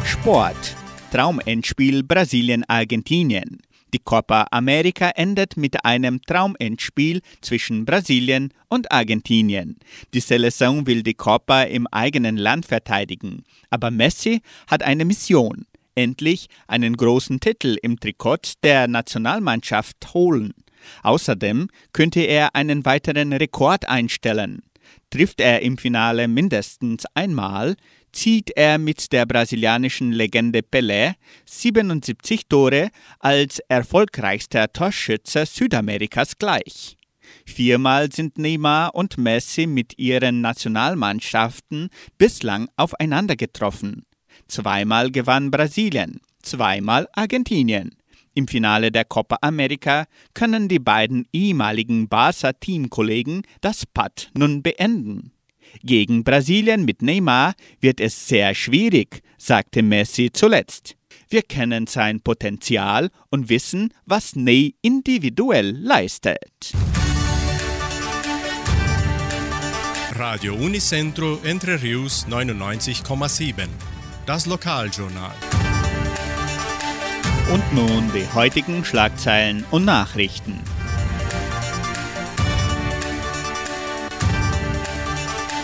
Sport 0.06 0.76
Traumendspiel 1.12 2.04
Brasilien-Argentinien. 2.04 3.62
Die 3.94 4.00
Copa 4.00 4.48
America 4.52 5.10
endet 5.16 5.58
mit 5.58 5.84
einem 5.84 6.22
Traumendspiel 6.22 7.22
zwischen 7.42 7.86
Brasilien 7.86 8.54
und 8.68 8.92
Argentinien. 8.92 9.78
Die 10.14 10.22
Seleção 10.22 10.86
will 10.86 11.02
die 11.02 11.16
Copa 11.16 11.64
im 11.64 11.88
eigenen 11.88 12.38
Land 12.38 12.66
verteidigen, 12.66 13.44
aber 13.70 13.90
Messi 13.90 14.42
hat 14.68 14.84
eine 14.84 15.06
Mission. 15.06 15.66
Endlich 15.96 16.48
einen 16.68 16.96
großen 16.96 17.40
Titel 17.40 17.78
im 17.82 18.00
Trikot 18.00 18.54
der 18.64 18.88
Nationalmannschaft 18.88 20.14
holen. 20.14 20.54
Außerdem 21.04 21.68
könnte 21.92 22.22
er 22.22 22.56
einen 22.56 22.86
weiteren 22.86 23.34
Rekord 23.34 23.90
einstellen. 23.90 24.62
Trifft 25.10 25.42
er 25.42 25.62
im 25.62 25.78
Finale 25.78 26.28
mindestens 26.28 27.06
einmal, 27.16 27.76
zieht 28.12 28.52
er 28.56 28.78
mit 28.78 29.12
der 29.12 29.26
brasilianischen 29.26 30.12
Legende 30.12 30.60
Pelé 30.60 31.14
77 31.46 32.48
Tore 32.48 32.90
als 33.20 33.60
erfolgreichster 33.68 34.72
Torschütze 34.72 35.46
Südamerikas 35.46 36.38
gleich. 36.38 36.98
Viermal 37.46 38.12
sind 38.12 38.38
Neymar 38.38 38.96
und 38.96 39.18
Messi 39.18 39.68
mit 39.68 39.98
ihren 39.98 40.42
Nationalmannschaften 40.42 41.90
bislang 42.18 42.70
aufeinander 42.76 43.36
getroffen. 43.36 44.06
Zweimal 44.48 45.12
gewann 45.12 45.52
Brasilien, 45.52 46.22
zweimal 46.42 47.08
Argentinien. 47.14 47.96
Im 48.34 48.48
Finale 48.48 48.92
der 48.92 49.06
Copa 49.06 49.38
America 49.42 50.06
können 50.34 50.68
die 50.68 50.80
beiden 50.80 51.28
ehemaligen 51.34 52.08
Barca-Teamkollegen 52.08 53.44
das 53.62 53.86
Putt 53.86 54.32
nun 54.38 54.62
beenden. 54.62 55.34
Gegen 55.84 56.24
Brasilien 56.24 56.86
mit 56.86 57.02
Neymar 57.02 57.54
wird 57.80 58.00
es 58.00 58.28
sehr 58.28 58.54
schwierig, 58.56 59.22
sagte 59.38 59.82
Messi 59.82 60.32
zuletzt. 60.32 60.96
Wir 61.30 61.44
kennen 61.44 61.86
sein 61.86 62.22
Potenzial 62.22 63.10
und 63.30 63.50
wissen, 63.50 63.94
was 64.06 64.36
Ney 64.36 64.76
individuell 64.82 65.72
leistet. 65.72 66.74
Radio 70.16 70.54
Unicentro 70.56 71.40
Entre 71.44 71.82
Rius 71.82 72.26
99,7. 72.28 73.68
Das 74.26 74.48
Lokaljournal. 74.48 75.32
Und 77.54 77.74
nun 77.74 78.12
die 78.14 78.28
heutigen 78.34 78.84
Schlagzeilen 78.84 79.66
und 79.72 79.86
Nachrichten. 79.86 80.60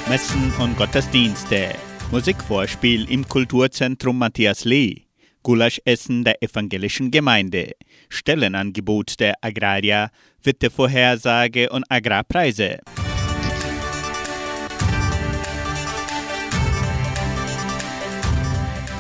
Messen 0.08 0.54
und 0.60 0.78
Gottesdienste, 0.78 1.74
Musikvorspiel 2.12 3.10
im 3.10 3.28
Kulturzentrum 3.28 4.20
Matthias 4.20 4.64
Lee, 4.64 5.02
Gulaschessen 5.42 6.24
der 6.24 6.44
evangelischen 6.44 7.10
Gemeinde, 7.10 7.72
Stellenangebot 8.10 9.20
der 9.20 9.34
Agraria, 9.42 10.12
Wittevorhersage 10.44 11.72
und 11.72 11.86
Agrarpreise. 11.90 12.82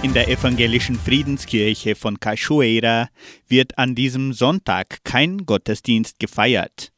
In 0.01 0.13
der 0.15 0.27
evangelischen 0.27 0.95
Friedenskirche 0.95 1.93
von 1.93 2.19
Cachoeira 2.19 3.09
wird 3.47 3.77
an 3.77 3.93
diesem 3.93 4.33
Sonntag 4.33 5.03
kein 5.03 5.45
Gottesdienst 5.45 6.19
gefeiert. 6.19 6.94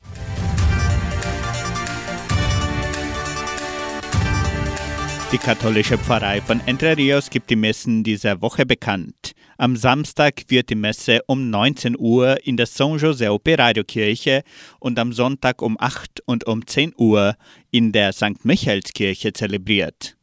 Die 5.33 5.37
katholische 5.37 5.97
Pfarrei 5.97 6.39
von 6.39 6.61
Entre 6.65 6.95
Rios 6.95 7.29
gibt 7.29 7.49
die 7.49 7.57
Messen 7.57 8.01
dieser 8.01 8.41
Woche 8.41 8.65
bekannt. 8.65 9.33
Am 9.57 9.75
Samstag 9.75 10.43
wird 10.47 10.69
die 10.69 10.75
Messe 10.75 11.19
um 11.27 11.49
19 11.49 11.97
Uhr 11.99 12.37
in 12.45 12.55
der 12.55 12.65
San 12.65 12.97
José 12.97 13.29
Operario 13.29 13.83
Kirche 13.83 14.43
und 14.79 14.97
am 14.97 15.11
Sonntag 15.11 15.61
um 15.61 15.75
8 15.77 16.21
und 16.25 16.47
um 16.47 16.65
10 16.65 16.93
Uhr 16.95 17.35
in 17.71 17.91
der 17.91 18.13
St. 18.13 18.45
Michaelskirche 18.45 19.33
zelebriert. 19.33 20.15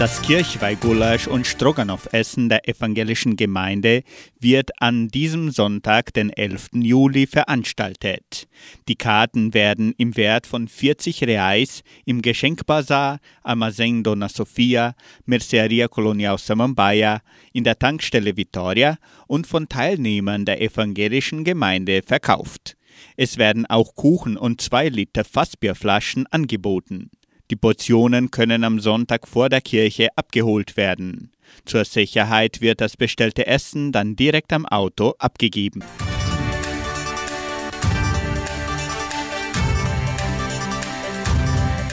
Das 0.00 0.22
Kirchweihgulasch 0.22 1.26
und 1.26 1.46
Stroganoff-Essen 1.46 2.48
der 2.48 2.66
evangelischen 2.66 3.36
Gemeinde 3.36 4.02
wird 4.38 4.70
an 4.80 5.08
diesem 5.08 5.50
Sonntag, 5.50 6.14
den 6.14 6.30
11. 6.30 6.70
Juli, 6.72 7.26
veranstaltet. 7.26 8.48
Die 8.88 8.96
Karten 8.96 9.52
werden 9.52 9.92
im 9.98 10.16
Wert 10.16 10.46
von 10.46 10.68
40 10.68 11.24
Reais 11.24 11.82
im 12.06 12.22
Geschenkbazar 12.22 13.18
Armazém 13.44 14.02
Dona 14.02 14.30
Sofia, 14.30 14.94
Merceria 15.26 15.86
Colonial 15.86 16.38
Samambaia, 16.38 17.20
in 17.52 17.64
der 17.64 17.78
Tankstelle 17.78 18.38
Vitoria 18.38 18.96
und 19.26 19.46
von 19.46 19.68
Teilnehmern 19.68 20.46
der 20.46 20.62
evangelischen 20.62 21.44
Gemeinde 21.44 22.00
verkauft. 22.02 22.78
Es 23.18 23.36
werden 23.36 23.66
auch 23.66 23.94
Kuchen 23.96 24.38
und 24.38 24.62
2 24.62 24.88
Liter 24.88 25.24
Fassbierflaschen 25.24 26.26
angeboten. 26.28 27.10
Die 27.50 27.56
Portionen 27.56 28.30
können 28.30 28.62
am 28.62 28.78
Sonntag 28.78 29.26
vor 29.26 29.48
der 29.48 29.60
Kirche 29.60 30.08
abgeholt 30.14 30.76
werden. 30.76 31.32
Zur 31.64 31.84
Sicherheit 31.84 32.60
wird 32.60 32.80
das 32.80 32.96
bestellte 32.96 33.48
Essen 33.48 33.90
dann 33.90 34.14
direkt 34.14 34.52
am 34.52 34.66
Auto 34.66 35.14
abgegeben. 35.18 35.82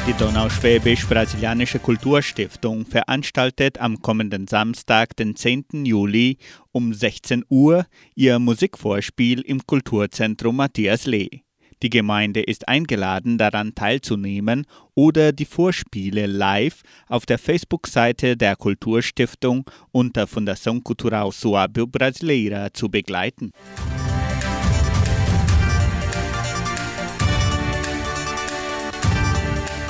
Die 0.07 0.13
Donauschwäbisch-Brasilianische 0.13 1.79
Kulturstiftung 1.79 2.85
veranstaltet 2.85 3.79
am 3.79 4.01
kommenden 4.01 4.47
Samstag, 4.47 5.17
den 5.17 5.35
10. 5.35 5.85
Juli 5.85 6.37
um 6.71 6.93
16 6.93 7.43
Uhr 7.49 7.87
ihr 8.15 8.37
Musikvorspiel 8.37 9.41
im 9.41 9.65
Kulturzentrum 9.65 10.55
Matthias 10.55 11.07
Lee. 11.07 11.46
Die 11.83 11.91
Gemeinde 11.91 12.41
ist 12.41 12.67
eingeladen, 12.67 13.37
daran 13.37 13.75
teilzunehmen 13.75 14.65
oder 14.95 15.31
die 15.31 15.45
Vorspiele 15.45 16.25
live 16.25 16.81
auf 17.07 17.27
der 17.27 17.37
Facebook-Seite 17.37 18.35
der 18.35 18.55
Kulturstiftung 18.55 19.69
unter 19.91 20.23
Fundação 20.23 20.81
Cultural 20.81 21.29
Suábio 21.29 21.85
Brasileira 21.85 22.73
zu 22.73 22.89
begleiten. 22.89 23.51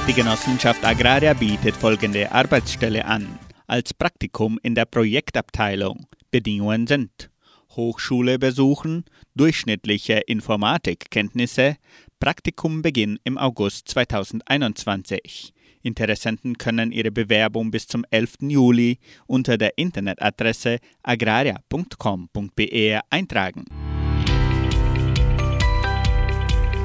Die 0.10 0.14
Genossenschaft 0.14 0.84
Agraria 0.84 1.34
bietet 1.34 1.78
folgende 1.78 2.30
Arbeitsstelle 2.34 3.06
an. 3.06 3.40
Als 3.66 3.94
Praktikum 3.94 4.60
in 4.62 4.76
der 4.76 4.86
Projektabteilung. 4.86 6.06
Bedingungen 6.32 6.86
sind 6.86 7.30
Hochschule 7.78 8.40
besuchen, 8.40 9.06
durchschnittliche 9.38 10.16
Informatikkenntnisse, 10.28 11.78
Praktikumbeginn 12.20 13.20
im 13.24 13.38
August 13.38 13.88
2021. 13.90 15.54
Interessenten 15.84 16.58
können 16.58 16.92
ihre 16.92 17.12
Bewerbung 17.12 17.72
bis 17.72 17.88
zum 17.88 18.04
11. 18.10 18.38
Juli 18.42 18.98
unter 19.28 19.58
der 19.58 19.78
Internetadresse 19.78 20.80
agraria.com.br 21.04 23.00
eintragen. 23.10 23.66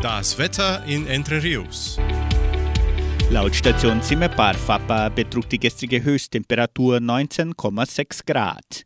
Das 0.02 0.36
Wetter 0.38 0.84
in 0.86 1.06
Entre 1.06 1.42
Rios. 1.42 1.98
Laut 3.30 3.54
Station 3.54 4.02
Zimmerbar 4.02 4.54
Fapa 4.54 5.08
betrug 5.08 5.48
die 5.48 5.58
gestrige 5.58 6.02
Höchsttemperatur 6.04 6.98
19,6 6.98 8.26
Grad. 8.26 8.84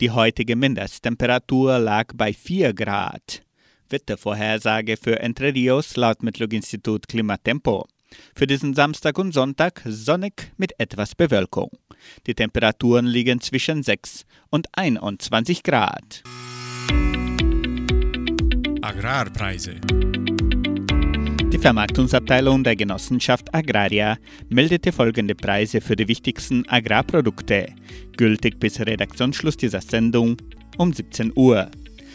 Die 0.00 0.10
heutige 0.10 0.56
Mindesttemperatur 0.56 1.78
lag 1.78 2.12
bei 2.14 2.32
4 2.32 2.74
Grad. 2.74 3.42
Wettervorhersage 3.88 4.96
für 4.96 5.20
Entre 5.20 5.54
Rios 5.54 5.96
laut 5.96 6.22
Metlog-Institut 6.22 7.08
Klimatempo. 7.08 7.86
Für 8.34 8.46
diesen 8.46 8.74
Samstag 8.74 9.18
und 9.18 9.32
Sonntag 9.32 9.82
sonnig 9.84 10.52
mit 10.56 10.78
etwas 10.78 11.14
Bewölkung. 11.14 11.70
Die 12.26 12.34
Temperaturen 12.34 13.06
liegen 13.06 13.40
zwischen 13.40 13.82
6 13.82 14.24
und 14.50 14.66
21 14.72 15.62
Grad. 15.62 16.22
Agrarpreise. 18.82 19.80
Die 21.64 21.68
Vermarktungsabteilung 21.68 22.62
der 22.62 22.76
Genossenschaft 22.76 23.54
Agraria 23.54 24.18
meldete 24.50 24.92
folgende 24.92 25.34
Preise 25.34 25.80
für 25.80 25.96
die 25.96 26.08
wichtigsten 26.08 26.68
Agrarprodukte, 26.68 27.68
gültig 28.18 28.60
bis 28.60 28.80
Redaktionsschluss 28.80 29.56
dieser 29.56 29.80
Sendung 29.80 30.36
um 30.76 30.92
17 30.92 31.32
Uhr. 31.34 31.70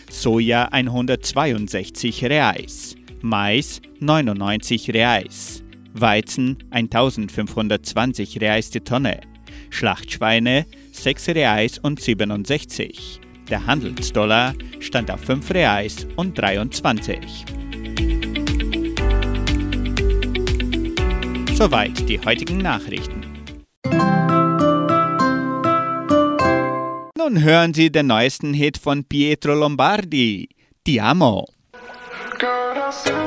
Soja 0.07 0.65
162 0.65 2.25
Reais, 2.25 2.95
Mais 3.23 3.81
99 3.99 4.93
Reais, 4.93 5.63
Weizen 5.93 6.57
1520 6.69 8.39
Reais 8.41 8.69
die 8.69 8.81
Tonne, 8.81 9.19
Schlachtschweine 9.71 10.67
6 10.91 11.29
Reais 11.29 11.79
und 11.79 11.99
67. 11.99 13.19
Der 13.49 13.65
Handelsdollar 13.65 14.53
stand 14.79 15.09
auf 15.09 15.21
5 15.21 15.49
Reais 15.49 16.05
und 16.17 16.37
23. 16.37 17.45
Soweit 21.59 22.07
die 22.07 22.17
heutigen 22.21 22.59
Nachrichten. 22.59 23.19
Nun 27.17 27.43
hören 27.43 27.73
Sie 27.73 27.91
den 27.91 28.07
neuesten 28.07 28.53
Hit 28.53 28.77
von 28.77 29.03
Pietro 29.03 29.55
Lombardi, 29.55 30.47
Ti 30.85 31.01
amo. 31.01 31.45
Ich 33.03 33.18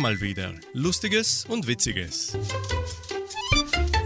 mal 0.00 0.20
wieder 0.20 0.54
Lustiges 0.72 1.44
und 1.46 1.66
Witziges. 1.66 2.32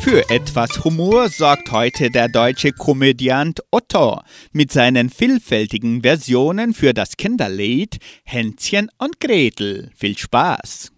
Für 0.01 0.29
etwas 0.29 0.85
Humor 0.85 1.29
sorgt 1.31 1.71
heute 1.71 2.11
der 2.11 2.29
deutsche 2.29 2.73
Komödiant 2.73 3.61
Otto 3.71 4.21
mit 4.53 4.73
seinen 4.73 5.09
vielfältigen 5.09 6.03
Versionen 6.03 6.75
für 6.75 6.93
das 6.93 7.17
Kinderlied 7.17 7.99
Hänschen 8.25 8.91
und 8.99 9.21
Gretel. 9.21 9.91
Viel 9.97 10.19
Spaß! 10.19 10.91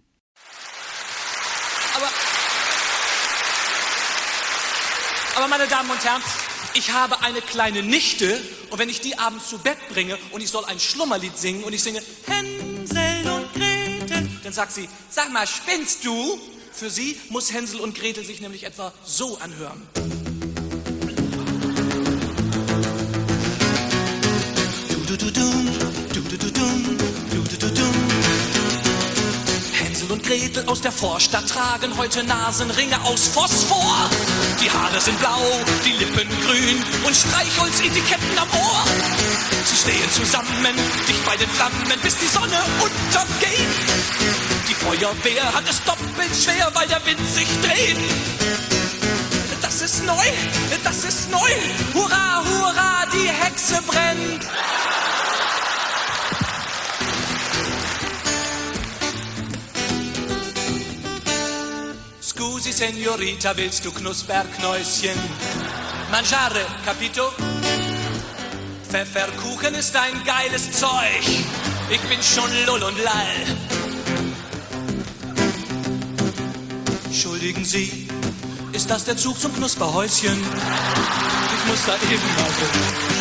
Aber 5.35 5.47
meine 5.47 5.67
Damen 5.67 5.91
und 5.91 6.03
Herren, 6.03 6.21
ich 6.73 6.91
habe 6.91 7.21
eine 7.21 7.41
kleine 7.41 7.83
Nichte 7.83 8.41
und 8.71 8.79
wenn 8.79 8.89
ich 8.89 8.99
die 8.99 9.17
abends 9.17 9.49
zu 9.49 9.59
Bett 9.59 9.77
bringe 9.93 10.17
und 10.31 10.41
ich 10.41 10.49
soll 10.49 10.65
ein 10.65 10.79
Schlummerlied 10.79 11.37
singen 11.37 11.63
und 11.63 11.73
ich 11.73 11.83
singe 11.83 12.01
Gretel, 12.25 12.76
dann 14.47 14.53
sagt 14.53 14.71
sie, 14.71 14.87
sag 15.09 15.29
mal, 15.33 15.45
spinnst 15.45 16.05
du? 16.05 16.39
Für 16.71 16.89
sie 16.89 17.19
muss 17.29 17.51
Hänsel 17.51 17.81
und 17.81 17.99
Gretel 17.99 18.23
sich 18.23 18.39
nämlich 18.39 18.63
etwa 18.63 18.93
so 19.03 19.37
anhören. 19.39 19.81
Hänsel 29.73 30.11
und 30.11 30.23
Gretel 30.23 30.63
aus 30.67 30.79
der 30.79 30.93
Vorstadt 30.93 31.49
tragen 31.49 31.97
heute 31.97 32.23
Nasenringe 32.23 33.01
aus 33.01 33.27
Phosphor. 33.27 34.09
Die 34.61 34.71
Haare 34.71 35.01
sind 35.01 35.19
blau, 35.19 35.41
die 35.83 35.91
Lippen 35.91 36.29
grün 36.45 36.81
und 37.05 37.13
Streichholzetiketten 37.13 38.37
am 38.37 38.47
Ohr. 38.51 39.56
Sie 39.87 39.93
stehen 39.93 40.11
zusammen, 40.11 40.75
dicht 41.07 41.25
bei 41.25 41.37
den 41.37 41.49
Flammen, 41.49 41.99
bis 42.03 42.17
die 42.17 42.27
Sonne 42.27 42.59
untergeht. 42.81 43.67
Die 44.67 44.73
Feuerwehr 44.73 45.53
hat 45.53 45.63
es 45.69 45.81
doppelt 45.85 46.35
schwer, 46.35 46.69
weil 46.73 46.87
der 46.89 47.05
Wind 47.05 47.25
sich 47.25 47.47
dreht. 47.61 47.95
Das 49.61 49.81
ist 49.81 50.05
neu, 50.05 50.25
das 50.83 51.05
ist 51.05 51.31
neu. 51.31 51.49
Hurra, 51.93 52.43
hurra, 52.43 53.05
die 53.13 53.29
Hexe 53.29 53.81
brennt. 53.87 54.45
Scusi, 62.21 62.73
Senorita, 62.73 63.55
willst 63.55 63.85
du 63.85 63.91
Knusperknäuschen? 63.93 65.17
Mangiare, 66.11 66.65
capito? 66.83 67.31
Pfefferkuchen 68.97 69.75
ist 69.75 69.95
ein 69.95 70.23
geiles 70.25 70.71
Zeug. 70.71 71.21
Ich 71.87 72.01
bin 72.09 72.17
schon 72.23 72.49
lull 72.65 72.81
und 72.81 72.97
lall. 73.03 73.57
Entschuldigen 77.05 77.63
Sie, 77.63 78.07
ist 78.73 78.89
das 78.89 79.05
der 79.05 79.15
Zug 79.15 79.39
zum 79.39 79.53
Knusperhäuschen? 79.53 80.33
Ich 80.33 81.69
muss 81.69 81.85
da 81.85 81.93
eben 82.11 82.25
mal 82.37 82.51
gucken. 82.59 83.16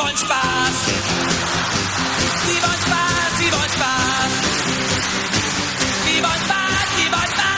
Wollen 0.00 0.16
Spaß. 0.16 0.76
Sie 2.46 2.62
wollen 2.62 2.82
Spaß, 2.86 3.32
sie 3.38 3.52
wollen 3.52 3.72
Spaß. 3.76 4.32
Sie 6.04 6.22
wollen 6.22 6.42
Spaß, 6.46 6.86
sie 6.96 7.12
wollen 7.12 7.30
Spaß. 7.34 7.50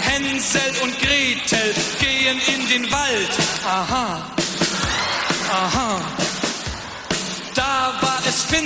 Hänsel 0.00 0.82
und 0.82 0.98
Gretel 0.98 1.74
gehen 2.00 2.40
in 2.46 2.68
den 2.68 2.90
Wald. 2.90 3.30
Aha. 3.66 4.29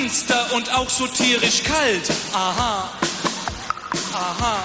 Finster 0.05 0.53
und 0.55 0.71
auch 0.75 0.91
so 0.91 1.07
tierisch 1.07 1.63
kalt. 1.63 2.11
Aha, 2.35 2.91
aha. 4.13 4.59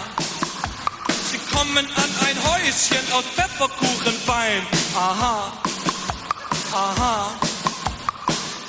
Sie 1.31 1.39
kommen 1.55 1.85
an 1.95 2.09
ein 2.27 2.37
Häuschen 2.43 3.13
aus 3.13 3.23
Pfefferkuchenfein. 3.35 4.63
Aha, 4.95 5.53
aha. 6.73 7.31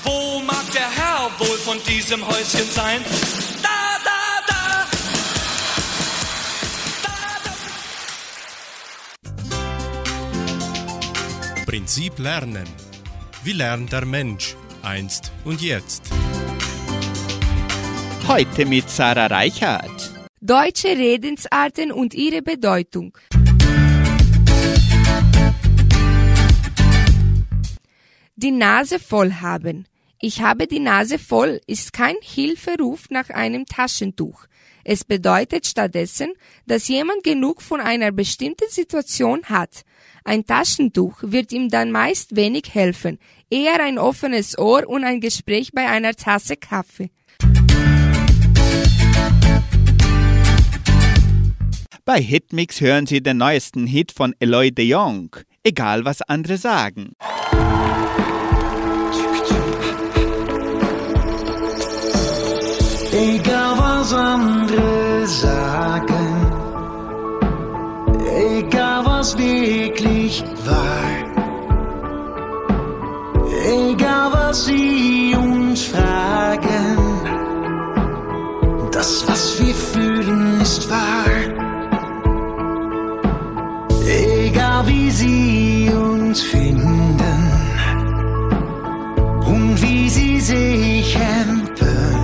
Wo 0.05 0.41
mag 0.41 0.71
der 0.73 0.89
Herr 0.89 1.31
wohl 1.39 1.59
von 1.59 1.83
diesem 1.89 2.25
Häuschen 2.25 2.71
sein? 2.73 3.05
Da, 3.63 3.99
da, 4.05 4.41
da. 4.47 4.87
Prinzip 11.67 12.19
Lernen. 12.19 12.69
Wie 13.43 13.55
lernt 13.55 13.91
der 13.93 14.05
Mensch 14.05 14.55
einst 14.83 15.33
und 15.45 15.61
jetzt? 15.61 16.11
Heute 18.33 18.65
mit 18.65 18.89
Sarah 18.89 19.27
Reichert. 19.27 20.13
Deutsche 20.41 20.87
Redensarten 20.87 21.91
und 21.91 22.15
ihre 22.15 22.43
Bedeutung. 22.43 23.19
Die 28.37 28.53
Nase 28.53 29.01
voll 29.01 29.33
haben. 29.33 29.89
Ich 30.21 30.43
habe 30.43 30.69
die 30.69 30.79
Nase 30.79 31.19
voll 31.19 31.61
ist 31.67 31.93
kein 31.93 32.15
Hilferuf 32.23 33.11
nach 33.11 33.31
einem 33.31 33.67
Taschentuch. 33.67 34.47
Es 34.85 35.05
bedeutet 35.05 35.67
stattdessen, 35.67 36.33
dass 36.67 36.87
jemand 36.87 37.25
genug 37.25 37.61
von 37.61 37.81
einer 37.81 38.13
bestimmten 38.13 38.69
Situation 38.69 39.43
hat. 39.47 39.83
Ein 40.23 40.47
Taschentuch 40.47 41.17
wird 41.23 41.51
ihm 41.51 41.69
dann 41.69 41.91
meist 41.91 42.37
wenig 42.37 42.75
helfen, 42.75 43.19
eher 43.51 43.83
ein 43.83 43.99
offenes 43.99 44.57
Ohr 44.57 44.89
und 44.89 45.03
ein 45.03 45.21
Gespräch 45.21 45.73
bei 45.73 45.89
einer 45.89 46.15
Tasse 46.15 46.57
Kaffee. 46.57 47.11
Bei 52.13 52.21
Hitmix 52.21 52.81
hören 52.81 53.07
Sie 53.07 53.23
den 53.23 53.37
neuesten 53.37 53.87
Hit 53.87 54.11
von 54.11 54.35
Eloy 54.41 54.73
de 54.73 54.85
Jong. 54.85 55.37
Egal 55.63 56.05
was 56.05 56.23
andere 56.23 56.57
sagen. 56.57 57.13
Egal 63.13 63.79
was 63.79 64.13
andere 64.13 65.25
sagen, 65.25 66.47
egal 68.27 69.07
was 69.07 69.39
wirklich 69.39 70.43
war, 70.67 71.15
egal 73.65 74.33
was 74.33 74.65
sie 74.65 75.37
uns 75.39 75.85
fragen, 75.85 76.97
das 78.91 79.25
was 79.29 79.61
wir 79.61 79.75
fühlen 79.77 80.61
ist 80.61 80.91
wahr. 80.91 81.70
Wie 84.87 85.11
sie 85.11 85.91
uns 85.95 86.41
finden 86.43 87.21
und 89.45 89.83
wie 89.83 90.09
sie 90.09 90.41
sich 90.41 91.17
hempen. 91.17 92.17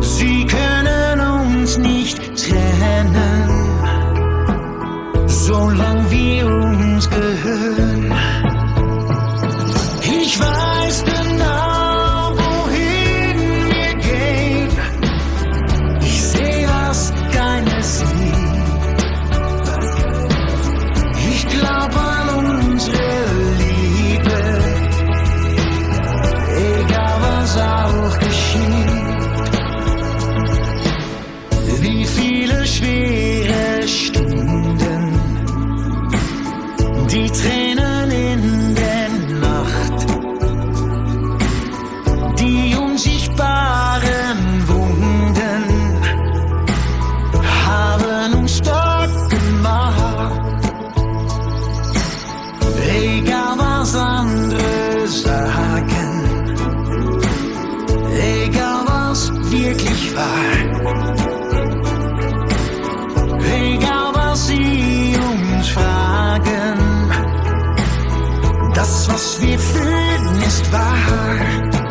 Sie 0.00 0.46
können 0.46 1.20
uns 1.20 1.76
nicht 1.76 2.18
trennen, 2.36 3.48
solange 5.26 6.10
wir 6.10 6.46
uns 6.46 7.10
gehören. 7.10 7.81
Das, 68.82 69.08
was 69.08 69.40
wir 69.40 69.58
fühlen, 69.58 70.42
ist 70.42 70.72
wahr. 70.72 71.81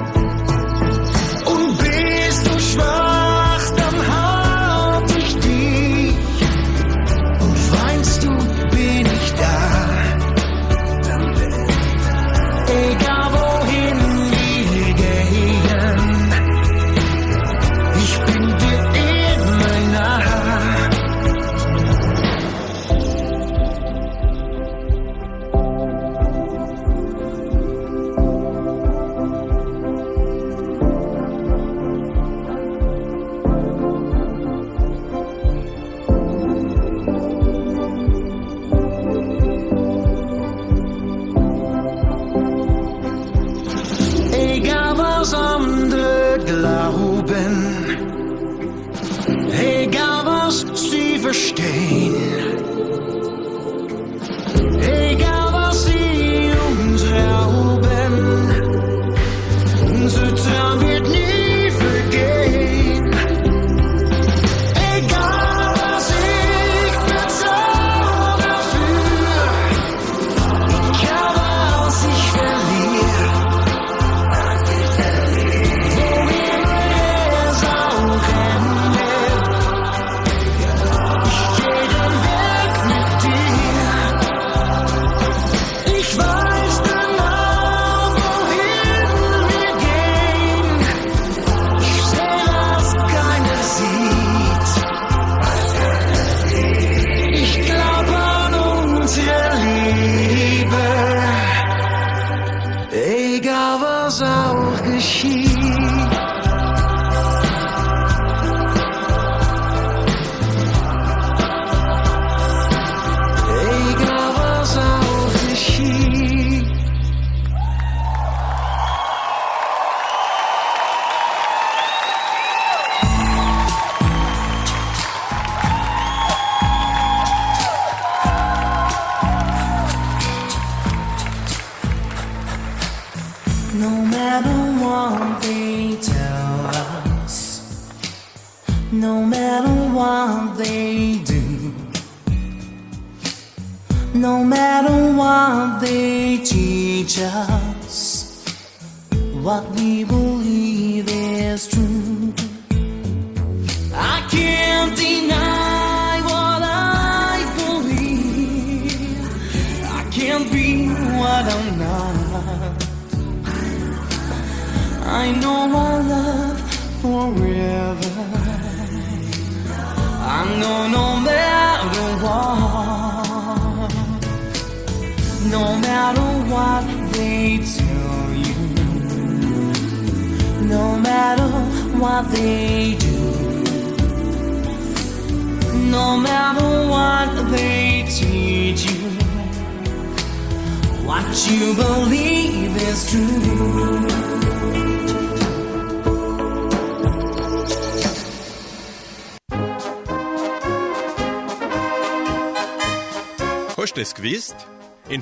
Auch 104.52 104.84
geschieht. 104.84 105.90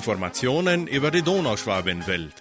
Informationen 0.00 0.86
über 0.86 1.10
die 1.10 1.20
Donauschwabenwelt. 1.20 2.32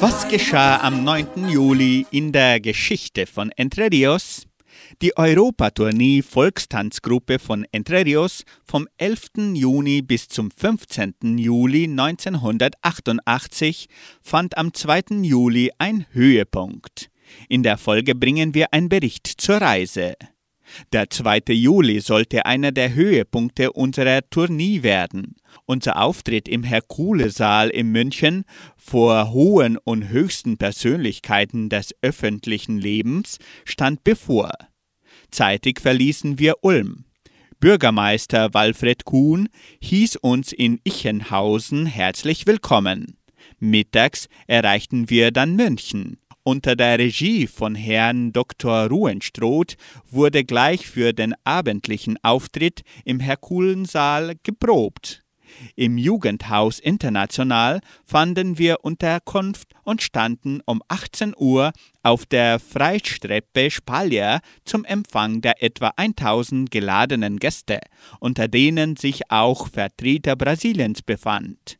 Was 0.00 0.28
geschah 0.28 0.82
am 0.82 1.02
9. 1.02 1.48
Juli 1.48 2.06
in 2.10 2.30
der 2.30 2.60
Geschichte 2.60 3.24
von 3.24 3.50
Entre 3.56 3.90
Rios? 3.90 4.42
Die 5.00 5.16
Europatournee 5.16 6.20
Volkstanzgruppe 6.20 7.38
von 7.38 7.64
Entre 7.72 8.04
Rios 8.04 8.44
vom 8.66 8.86
11. 8.98 9.54
Juni 9.54 10.02
bis 10.02 10.28
zum 10.28 10.50
15. 10.50 11.38
Juli 11.38 11.84
1988 11.84 13.88
fand 14.20 14.58
am 14.58 14.74
2. 14.74 15.22
Juli 15.22 15.70
ein 15.78 16.04
Höhepunkt. 16.12 17.08
In 17.48 17.62
der 17.62 17.78
Folge 17.78 18.14
bringen 18.14 18.52
wir 18.52 18.74
einen 18.74 18.90
Bericht 18.90 19.26
zur 19.26 19.56
Reise. 19.56 20.16
Der 20.92 21.10
2. 21.10 21.42
Juli 21.48 22.00
sollte 22.00 22.46
einer 22.46 22.72
der 22.72 22.94
Höhepunkte 22.94 23.72
unserer 23.72 24.28
Tournee 24.30 24.82
werden. 24.82 25.36
Unser 25.66 26.00
Auftritt 26.00 26.48
im 26.48 26.62
Herkulesaal 26.62 27.70
in 27.70 27.92
München 27.92 28.44
vor 28.76 29.30
hohen 29.30 29.78
und 29.78 30.08
höchsten 30.08 30.58
Persönlichkeiten 30.58 31.68
des 31.68 31.94
öffentlichen 32.02 32.78
Lebens 32.78 33.38
stand 33.64 34.04
bevor. 34.04 34.52
Zeitig 35.30 35.80
verließen 35.80 36.38
wir 36.38 36.56
Ulm. 36.62 37.04
Bürgermeister 37.60 38.52
Walfred 38.52 39.04
Kuhn 39.04 39.48
hieß 39.80 40.16
uns 40.16 40.52
in 40.52 40.80
Ichenhausen 40.84 41.86
herzlich 41.86 42.46
willkommen. 42.46 43.16
Mittags 43.58 44.28
erreichten 44.46 45.08
wir 45.08 45.30
dann 45.30 45.56
München. 45.56 46.18
Unter 46.46 46.76
der 46.76 46.98
Regie 46.98 47.46
von 47.46 47.74
Herrn 47.74 48.30
Dr. 48.34 48.88
Ruhenstroth 48.88 49.78
wurde 50.10 50.44
gleich 50.44 50.86
für 50.86 51.14
den 51.14 51.34
abendlichen 51.42 52.18
Auftritt 52.22 52.82
im 53.06 53.18
Herkulensaal 53.18 54.34
geprobt. 54.42 55.24
Im 55.74 55.96
Jugendhaus 55.96 56.80
International 56.80 57.80
fanden 58.04 58.58
wir 58.58 58.84
Unterkunft 58.84 59.68
und 59.84 60.02
standen 60.02 60.60
um 60.66 60.82
18 60.88 61.32
Uhr 61.34 61.72
auf 62.02 62.26
der 62.26 62.58
Freistreppe 62.58 63.70
Spalier 63.70 64.40
zum 64.66 64.84
Empfang 64.84 65.40
der 65.40 65.62
etwa 65.62 65.92
1000 65.96 66.70
geladenen 66.70 67.38
Gäste, 67.38 67.80
unter 68.20 68.48
denen 68.48 68.96
sich 68.96 69.30
auch 69.30 69.68
Vertreter 69.68 70.36
Brasiliens 70.36 71.00
befand. 71.00 71.78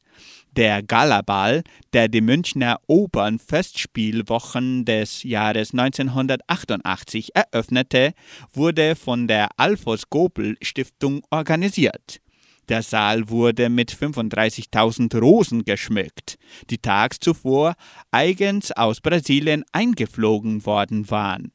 Der 0.57 0.85
Galaball, 0.85 1.65
der 1.93 2.07
die 2.07 2.21
Münchner 2.21 2.79
Opernfestspielwochen 2.87 4.85
des 4.85 5.25
Jahres 5.25 5.73
1988 5.73 7.35
eröffnete, 7.35 8.13
wurde 8.53 8.95
von 8.95 9.27
der 9.27 9.49
Alfons 9.57 10.09
Gobel 10.11 10.57
Stiftung 10.63 11.23
organisiert. 11.31 12.21
Der 12.69 12.83
Saal 12.83 13.29
wurde 13.31 13.69
mit 13.69 13.93
35.000 13.93 15.19
Rosen 15.19 15.65
geschmückt, 15.65 16.37
die 16.71 16.79
tags 16.79 17.19
zuvor 17.19 17.75
eigens 18.13 18.71
aus 18.71 19.01
Brasilien 19.01 19.65
eingeflogen 19.73 20.65
worden 20.67 21.11
waren. 21.11 21.51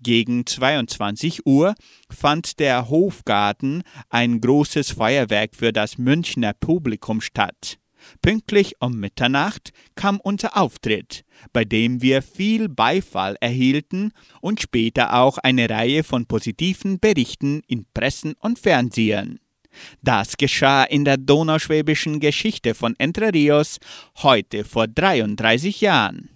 Gegen 0.00 0.46
22 0.46 1.46
Uhr 1.46 1.76
fand 2.10 2.58
der 2.58 2.88
Hofgarten 2.88 3.84
ein 4.10 4.40
großes 4.40 4.90
Feuerwerk 4.90 5.54
für 5.54 5.72
das 5.72 5.96
Münchner 5.96 6.54
Publikum 6.54 7.20
statt. 7.20 7.78
Pünktlich 8.20 8.76
um 8.80 8.98
Mitternacht 8.98 9.72
kam 9.94 10.20
unser 10.20 10.56
Auftritt, 10.56 11.24
bei 11.52 11.64
dem 11.64 12.02
wir 12.02 12.22
viel 12.22 12.68
Beifall 12.68 13.36
erhielten 13.40 14.12
und 14.40 14.60
später 14.60 15.14
auch 15.14 15.38
eine 15.38 15.68
Reihe 15.68 16.04
von 16.04 16.26
positiven 16.26 16.98
Berichten 16.98 17.62
in 17.66 17.86
Pressen 17.94 18.34
und 18.40 18.58
Fernsehen. 18.58 19.40
Das 20.02 20.36
geschah 20.36 20.84
in 20.84 21.04
der 21.04 21.16
donauschwäbischen 21.16 22.20
Geschichte 22.20 22.74
von 22.74 22.94
Entre 22.98 23.32
Rios 23.32 23.78
heute 24.22 24.64
vor 24.64 24.86
33 24.86 25.80
Jahren. 25.80 26.28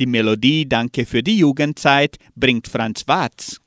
Die 0.00 0.06
Melodie 0.06 0.68
Danke 0.68 1.04
für 1.06 1.22
die 1.22 1.38
Jugendzeit 1.38 2.18
bringt 2.36 2.68
Franz 2.68 3.02
Watz. 3.08 3.60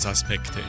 Lebensaspekte. 0.00 0.60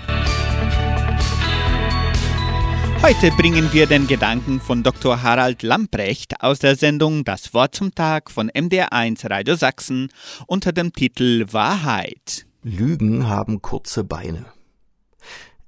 Heute 3.01 3.31
bringen 3.37 3.71
wir 3.71 3.87
den 3.87 4.05
Gedanken 4.07 4.59
von 4.59 4.83
Dr. 4.83 5.23
Harald 5.23 5.63
Lamprecht 5.63 6.43
aus 6.43 6.59
der 6.59 6.75
Sendung 6.75 7.23
Das 7.23 7.53
Wort 7.53 7.73
zum 7.73 7.95
Tag 7.95 8.29
von 8.29 8.49
MDR1 8.51 9.29
Radio 9.29 9.55
Sachsen 9.55 10.09
unter 10.47 10.73
dem 10.73 10.91
Titel 10.91 11.45
Wahrheit. 11.51 12.45
Lügen 12.63 13.27
haben 13.27 13.61
kurze 13.61 14.03
Beine. 14.03 14.45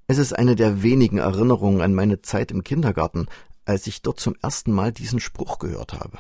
Es 0.08 0.18
ist 0.18 0.34
eine 0.34 0.56
der 0.58 0.84
wenigen 0.84 1.20
Erinnerungen 1.20 1.82
an 1.82 1.94
meine 1.94 2.22
Zeit 2.22 2.52
im 2.52 2.64
Kindergarten, 2.64 3.28
als 3.66 3.88
ich 3.88 4.02
dort 4.02 4.20
zum 4.20 4.36
ersten 4.42 4.74
Mal 4.74 4.92
diesen 4.92 5.22
Spruch 5.22 5.58
gehört 5.58 5.94
habe. 5.94 6.20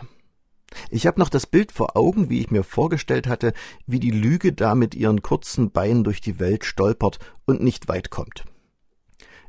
Ich 0.89 1.07
habe 1.07 1.19
noch 1.19 1.29
das 1.29 1.47
Bild 1.47 1.71
vor 1.71 1.95
Augen, 1.95 2.29
wie 2.29 2.39
ich 2.39 2.51
mir 2.51 2.63
vorgestellt 2.63 3.27
hatte, 3.27 3.53
wie 3.85 3.99
die 3.99 4.11
Lüge 4.11 4.53
da 4.53 4.75
mit 4.75 4.95
ihren 4.95 5.21
kurzen 5.21 5.71
Beinen 5.71 6.03
durch 6.03 6.21
die 6.21 6.39
Welt 6.39 6.65
stolpert 6.65 7.19
und 7.45 7.61
nicht 7.61 7.87
weit 7.87 8.09
kommt. 8.09 8.45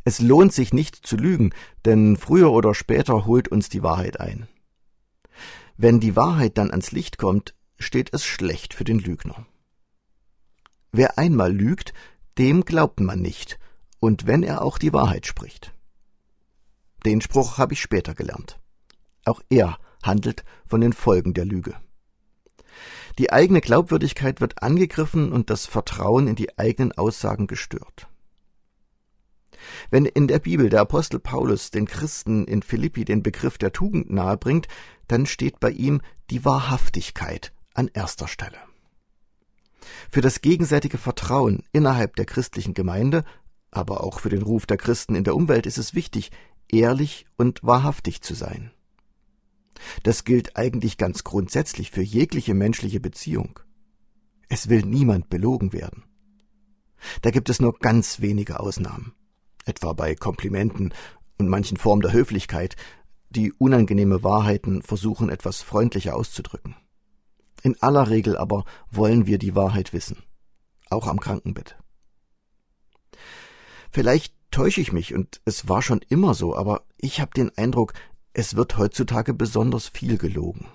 Es 0.04 0.20
lohnt 0.20 0.52
sich 0.52 0.74
nicht 0.74 1.06
zu 1.06 1.16
lügen, 1.16 1.50
denn 1.84 2.16
früher 2.16 2.52
oder 2.52 2.74
später 2.74 3.24
holt 3.24 3.48
uns 3.48 3.68
die 3.68 3.82
Wahrheit 3.82 4.20
ein. 4.20 4.48
Wenn 5.76 5.98
die 5.98 6.14
Wahrheit 6.14 6.58
dann 6.58 6.70
ans 6.70 6.92
Licht 6.92 7.18
kommt, 7.18 7.54
steht 7.78 8.12
es 8.12 8.24
schlecht 8.24 8.74
für 8.74 8.84
den 8.84 8.98
Lügner. 8.98 9.46
Wer 10.92 11.18
einmal 11.18 11.52
lügt, 11.52 11.94
dem 12.38 12.64
glaubt 12.64 13.00
man 13.00 13.20
nicht, 13.20 13.58
und 13.98 14.26
wenn 14.26 14.42
er 14.42 14.62
auch 14.62 14.78
die 14.78 14.92
Wahrheit 14.92 15.26
spricht. 15.26 15.72
Den 17.04 17.20
Spruch 17.20 17.58
habe 17.58 17.72
ich 17.72 17.80
später 17.80 18.14
gelernt. 18.14 18.60
Auch 19.24 19.40
er 19.48 19.78
handelt 20.06 20.44
von 20.66 20.80
den 20.80 20.92
Folgen 20.92 21.34
der 21.34 21.44
Lüge. 21.44 21.74
Die 23.18 23.32
eigene 23.32 23.60
Glaubwürdigkeit 23.60 24.40
wird 24.40 24.62
angegriffen 24.62 25.32
und 25.32 25.50
das 25.50 25.66
Vertrauen 25.66 26.26
in 26.26 26.34
die 26.34 26.58
eigenen 26.58 26.92
Aussagen 26.92 27.46
gestört. 27.46 28.08
Wenn 29.90 30.04
in 30.04 30.28
der 30.28 30.40
Bibel 30.40 30.68
der 30.68 30.80
Apostel 30.80 31.20
Paulus 31.20 31.70
den 31.70 31.86
Christen 31.86 32.44
in 32.46 32.62
Philippi 32.62 33.04
den 33.04 33.22
Begriff 33.22 33.56
der 33.56 33.72
Tugend 33.72 34.10
nahebringt, 34.10 34.66
dann 35.08 35.26
steht 35.26 35.60
bei 35.60 35.70
ihm 35.70 36.00
die 36.30 36.44
Wahrhaftigkeit 36.44 37.52
an 37.74 37.88
erster 37.92 38.28
Stelle. 38.28 38.58
Für 40.10 40.20
das 40.20 40.40
gegenseitige 40.40 40.98
Vertrauen 40.98 41.62
innerhalb 41.72 42.16
der 42.16 42.24
christlichen 42.24 42.74
Gemeinde, 42.74 43.24
aber 43.70 44.02
auch 44.02 44.20
für 44.20 44.30
den 44.30 44.42
Ruf 44.42 44.66
der 44.66 44.76
Christen 44.76 45.14
in 45.14 45.24
der 45.24 45.34
Umwelt 45.36 45.66
ist 45.66 45.78
es 45.78 45.94
wichtig, 45.94 46.30
ehrlich 46.68 47.26
und 47.36 47.62
wahrhaftig 47.62 48.22
zu 48.22 48.34
sein. 48.34 48.70
Das 50.02 50.24
gilt 50.24 50.56
eigentlich 50.56 50.98
ganz 50.98 51.24
grundsätzlich 51.24 51.90
für 51.90 52.02
jegliche 52.02 52.54
menschliche 52.54 53.00
Beziehung. 53.00 53.60
Es 54.48 54.68
will 54.68 54.82
niemand 54.82 55.28
belogen 55.28 55.72
werden. 55.72 56.04
Da 57.22 57.30
gibt 57.30 57.50
es 57.50 57.60
nur 57.60 57.78
ganz 57.78 58.20
wenige 58.20 58.60
Ausnahmen, 58.60 59.14
etwa 59.64 59.92
bei 59.92 60.14
Komplimenten 60.14 60.94
und 61.38 61.48
manchen 61.48 61.76
Formen 61.76 62.02
der 62.02 62.12
Höflichkeit, 62.12 62.76
die 63.30 63.52
unangenehme 63.52 64.22
Wahrheiten 64.22 64.82
versuchen 64.82 65.28
etwas 65.28 65.60
freundlicher 65.62 66.14
auszudrücken. 66.14 66.76
In 67.62 67.80
aller 67.82 68.10
Regel 68.10 68.36
aber 68.36 68.64
wollen 68.90 69.26
wir 69.26 69.38
die 69.38 69.54
Wahrheit 69.54 69.92
wissen, 69.92 70.22
auch 70.90 71.06
am 71.06 71.18
Krankenbett. 71.18 71.76
Vielleicht 73.90 74.34
täusche 74.50 74.80
ich 74.80 74.92
mich 74.92 75.14
und 75.14 75.40
es 75.44 75.68
war 75.68 75.82
schon 75.82 76.00
immer 76.08 76.34
so, 76.34 76.54
aber 76.54 76.84
ich 76.96 77.20
habe 77.20 77.32
den 77.34 77.56
Eindruck, 77.56 77.92
es 78.34 78.56
wird 78.56 78.76
heutzutage 78.76 79.32
besonders 79.32 79.88
viel 79.88 80.18
gelogen. 80.18 80.66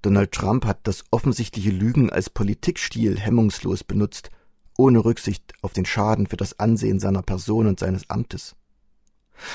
Donald 0.00 0.32
Trump 0.32 0.64
hat 0.64 0.80
das 0.84 1.04
offensichtliche 1.10 1.70
Lügen 1.70 2.10
als 2.10 2.30
Politikstil 2.30 3.18
hemmungslos 3.18 3.84
benutzt, 3.84 4.30
ohne 4.78 5.04
Rücksicht 5.04 5.52
auf 5.60 5.72
den 5.72 5.84
Schaden 5.84 6.26
für 6.26 6.36
das 6.36 6.58
Ansehen 6.58 7.00
seiner 7.00 7.22
Person 7.22 7.66
und 7.66 7.78
seines 7.78 8.08
Amtes. 8.08 8.56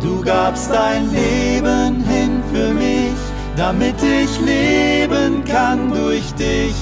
Du 0.02 0.22
gabst 0.24 0.70
dein 0.72 1.12
Leben 1.12 2.04
hin 2.06 2.44
für 2.54 2.74
mich, 2.74 3.14
damit 3.56 3.96
ich 4.02 4.40
leben 4.40 5.44
kann 5.46 5.90
durch 5.90 6.32
dich 6.36 6.76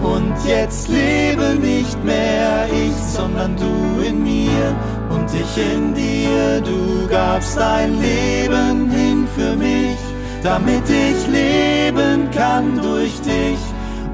und 0.00 0.34
jetzt 0.46 0.88
lebe 0.88 1.56
nicht 1.60 2.02
mehr 2.04 2.66
ich, 2.70 2.96
sondern 2.96 3.56
du 3.56 4.00
in 4.02 4.22
mir 4.22 4.74
und 5.08 5.28
ich 5.32 5.56
in 5.56 5.94
dir. 5.94 6.60
Du 6.60 7.08
gabst 7.08 7.56
dein 7.56 8.00
Leben 8.00 8.90
hin 8.90 9.26
für 9.34 9.56
mich, 9.56 9.98
damit 10.42 10.84
ich 10.88 11.26
leben 11.28 12.30
kann 12.30 12.80
durch 12.80 13.20
dich. 13.20 13.58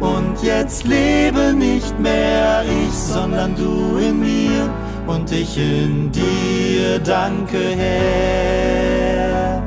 Und 0.01 0.43
jetzt 0.43 0.85
lebe 0.85 1.53
nicht 1.55 1.99
mehr 2.01 2.65
ich, 2.65 2.93
sondern 2.93 3.55
du 3.55 3.99
in 3.99 4.21
mir 4.21 4.69
und 5.07 5.31
ich 5.31 5.57
in 5.57 6.11
dir. 6.11 6.99
Danke, 7.05 7.59
Herr. 7.77 9.63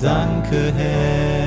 Danke, 0.00 0.72
Herr. 0.76 1.45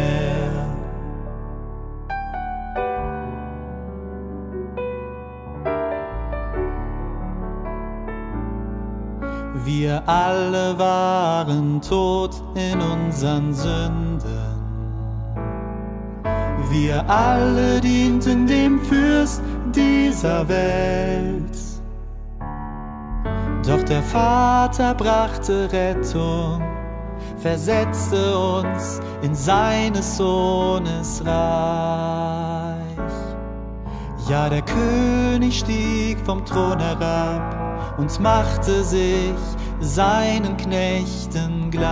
Wir 9.82 10.04
alle 10.08 10.78
waren 10.78 11.82
tot 11.82 12.44
in 12.54 12.82
unseren 12.82 13.54
Sünden. 13.54 14.20
Wir 16.70 17.10
alle 17.10 17.80
dienten 17.80 18.46
dem 18.46 18.82
Fürst 18.82 19.42
dieser 19.74 20.46
Welt. 20.50 21.58
Doch 23.66 23.82
der 23.84 24.04
Vater 24.04 24.96
brachte 24.96 25.72
Rettung, 25.72 26.62
versetzte 27.38 28.38
uns 28.38 29.00
in 29.22 29.34
seines 29.34 30.18
Sohnes 30.18 31.24
Reich. 31.26 32.84
Ja, 34.28 34.50
der 34.50 34.62
König 34.62 35.60
stieg 35.60 36.18
vom 36.26 36.44
Thron 36.44 36.80
herab 36.80 37.69
und 38.00 38.20
machte 38.22 38.84
sich 38.84 39.36
seinen 39.82 40.56
Knechten 40.58 41.70
gleich. 41.70 41.90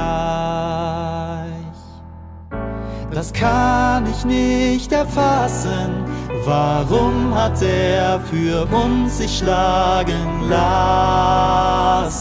Das 3.11 3.33
kann 3.33 4.05
ich 4.07 4.23
nicht 4.25 4.91
erfassen, 4.91 6.05
warum 6.45 7.33
hat 7.35 7.61
er 7.61 8.19
für 8.21 8.65
uns 8.73 9.17
sich 9.17 9.39
schlagen 9.39 10.49
lassen? 10.49 12.17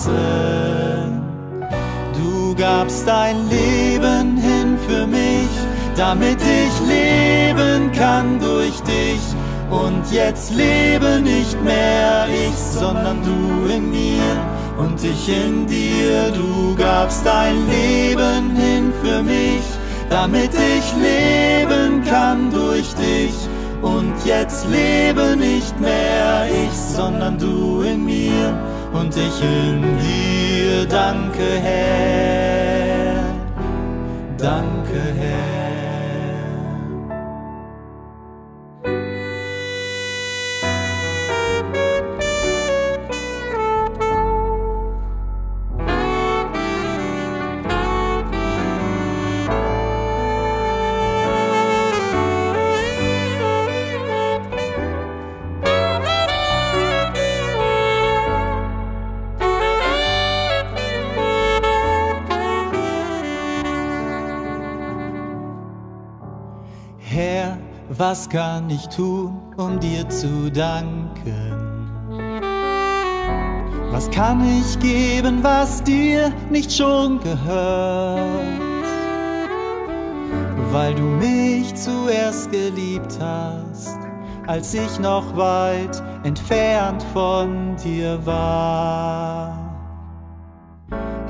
Du 2.14 2.54
gabst 2.56 3.06
dein 3.06 3.48
Leben 3.48 4.36
hin 4.36 4.78
für 4.88 5.06
mich, 5.06 5.48
damit 5.96 6.38
ich 6.40 6.80
leben 6.88 7.92
kann 7.92 8.40
durch 8.40 8.80
dich 8.80 9.35
und 9.70 10.02
jetzt 10.12 10.54
lebe 10.54 11.20
nicht 11.20 11.60
mehr 11.62 12.26
ich, 12.28 12.56
sondern 12.56 13.18
du 13.22 13.72
in 13.72 13.90
mir 13.90 14.22
und 14.78 15.02
ich 15.02 15.28
in 15.28 15.66
dir. 15.66 16.30
Du 16.32 16.74
gabst 16.76 17.24
dein 17.24 17.56
Leben 17.68 18.54
hin 18.54 18.92
für 19.02 19.22
mich, 19.22 19.62
damit 20.08 20.50
ich 20.54 20.92
leben 20.96 22.04
kann 22.04 22.50
durch 22.50 22.94
dich. 22.94 23.34
Und 23.82 24.14
jetzt 24.24 24.66
lebe 24.68 25.36
nicht 25.36 25.78
mehr 25.80 26.46
ich, 26.46 26.76
sondern 26.76 27.38
du 27.38 27.82
in 27.82 28.04
mir 28.04 28.58
und 28.92 29.14
ich 29.16 29.42
in 29.42 29.82
dir. 29.98 30.86
Danke, 30.88 31.60
Herr. 31.62 33.24
Danke, 34.38 34.75
kann 68.36 68.68
ich 68.68 68.86
tun, 68.88 69.40
um 69.56 69.80
dir 69.80 70.06
zu 70.10 70.52
danken? 70.52 71.88
Was 73.90 74.10
kann 74.10 74.46
ich 74.46 74.78
geben, 74.78 75.38
was 75.42 75.82
dir 75.82 76.30
nicht 76.50 76.70
schon 76.70 77.18
gehört? 77.20 78.20
Weil 80.70 80.94
du 80.94 81.02
mich 81.02 81.74
zuerst 81.76 82.50
geliebt 82.52 83.18
hast, 83.18 83.96
als 84.46 84.74
ich 84.74 85.00
noch 85.00 85.34
weit 85.34 86.02
entfernt 86.24 87.02
von 87.14 87.74
dir 87.82 88.18
war. 88.26 89.78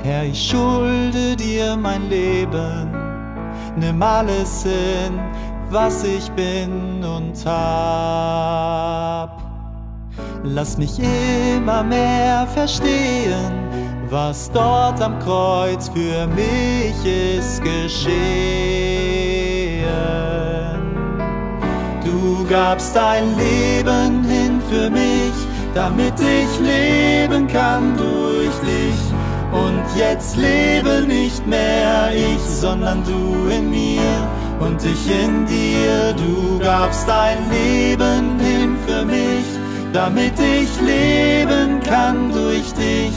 Herr, 0.03 0.25
ich 0.25 0.49
schulde 0.49 1.37
dir 1.37 1.77
mein 1.77 2.09
Leben, 2.09 2.91
nimm 3.77 4.03
alles 4.03 4.63
hin, 4.63 5.17
was 5.69 6.03
ich 6.03 6.29
bin 6.31 7.03
und 7.03 7.45
hab. 7.45 9.41
Lass 10.43 10.77
mich 10.77 10.99
immer 10.99 11.83
mehr 11.83 12.47
verstehen, 12.47 13.51
was 14.09 14.49
dort 14.51 15.01
am 15.01 15.19
Kreuz 15.19 15.89
für 15.89 16.27
mich 16.27 16.95
ist 17.05 17.61
geschehen. 17.63 17.97
Du 22.05 22.45
gabst 22.49 22.95
dein 22.95 23.35
Leben 23.37 24.23
hin 24.23 24.61
für 24.69 24.89
mich, 24.89 25.33
damit 25.73 26.13
ich 26.19 26.59
leben 26.59 27.47
kann 27.47 27.97
durch 27.97 28.55
dich. 28.61 28.95
Und 29.51 29.83
jetzt 29.97 30.37
lebe 30.37 31.05
nicht 31.07 31.45
mehr 31.47 32.11
ich, 32.13 32.41
sondern 32.41 33.03
du 33.03 33.49
in 33.49 33.69
mir 33.69 34.27
und 34.59 34.83
ich 34.83 35.09
in 35.09 35.45
dir. 35.45 36.13
Du 36.13 36.59
gabst 36.59 37.07
dein 37.07 37.37
Leben 37.49 38.39
hin 38.39 38.75
für 38.85 39.05
mich, 39.05 39.45
damit 39.93 40.33
ich 40.39 40.69
leben 40.81 41.79
kann 41.81 42.31
durch 42.31 42.73
dich. 42.73 43.13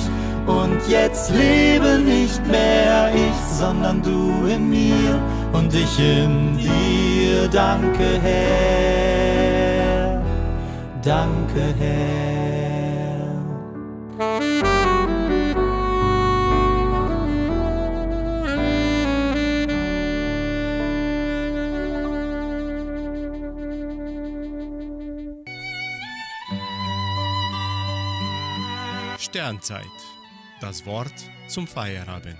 Und 0.47 0.78
jetzt 0.88 1.30
lebe 1.30 1.99
nicht 1.99 2.45
mehr 2.47 3.12
ich, 3.14 3.57
sondern 3.57 4.03
du 4.03 4.47
in 4.47 4.68
mir 4.68 5.20
und 5.53 5.72
ich 5.74 5.99
in 5.99 6.57
dir. 6.57 7.49
Danke, 7.53 8.20
Herr. 8.22 10.22
Danke, 11.03 11.74
Herr. 11.78 12.49
Sternzeit. 29.31 29.87
Das 30.61 30.85
Wort 30.87 31.12
zum 31.47 31.68
Feierabend. 31.68 32.37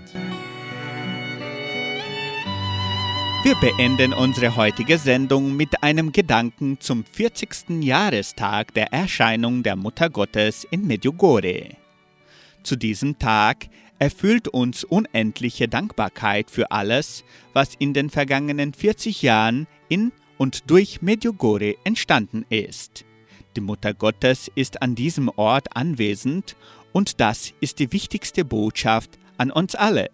Wir 3.43 3.55
beenden 3.61 4.11
unsere 4.11 4.57
heutige 4.57 4.97
Sendung 4.97 5.55
mit 5.55 5.83
einem 5.83 6.11
Gedanken 6.11 6.81
zum 6.81 7.05
40. 7.05 7.81
Jahrestag 7.81 8.73
der 8.73 8.91
Erscheinung 8.91 9.63
der 9.63 9.77
Mutter 9.77 10.09
Gottes 10.09 10.67
in 10.69 10.85
Medjugorje. 10.85 11.77
Zu 12.61 12.75
diesem 12.75 13.17
Tag 13.17 13.69
erfüllt 13.97 14.49
uns 14.49 14.83
unendliche 14.83 15.69
Dankbarkeit 15.69 16.51
für 16.51 16.71
alles, 16.71 17.23
was 17.53 17.73
in 17.75 17.93
den 17.93 18.09
vergangenen 18.09 18.73
40 18.73 19.21
Jahren 19.21 19.65
in 19.87 20.11
und 20.37 20.69
durch 20.69 21.01
Medjugorje 21.01 21.77
entstanden 21.85 22.45
ist. 22.49 23.05
Die 23.57 23.61
Mutter 23.61 23.93
Gottes 23.93 24.49
ist 24.55 24.81
an 24.81 24.95
diesem 24.95 25.27
Ort 25.35 25.75
anwesend 25.75 26.55
und 26.93 27.19
das 27.19 27.53
ist 27.61 27.79
die 27.79 27.91
wichtigste 27.91 28.45
Botschaft 28.45 29.17
an 29.37 29.51
uns 29.51 29.75
alle. 29.75 30.09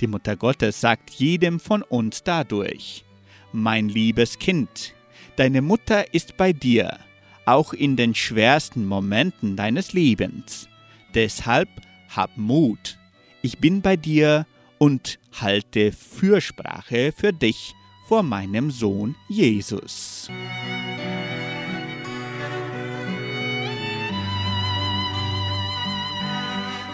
Die 0.00 0.06
Mutter 0.06 0.36
Gottes 0.36 0.80
sagt 0.80 1.10
jedem 1.10 1.60
von 1.60 1.82
uns 1.82 2.22
dadurch, 2.22 3.04
mein 3.52 3.88
liebes 3.88 4.38
Kind, 4.38 4.94
deine 5.36 5.62
Mutter 5.62 6.14
ist 6.14 6.36
bei 6.36 6.52
dir, 6.52 6.98
auch 7.46 7.72
in 7.72 7.96
den 7.96 8.14
schwersten 8.14 8.86
Momenten 8.86 9.56
deines 9.56 9.92
Lebens. 9.92 10.68
Deshalb 11.14 11.68
hab 12.08 12.36
Mut, 12.36 12.98
ich 13.42 13.58
bin 13.58 13.80
bei 13.82 13.96
dir 13.96 14.46
und 14.78 15.18
halte 15.32 15.92
Fürsprache 15.92 17.12
für 17.16 17.32
dich 17.32 17.74
vor 18.06 18.22
meinem 18.22 18.70
Sohn 18.70 19.14
Jesus. 19.28 20.28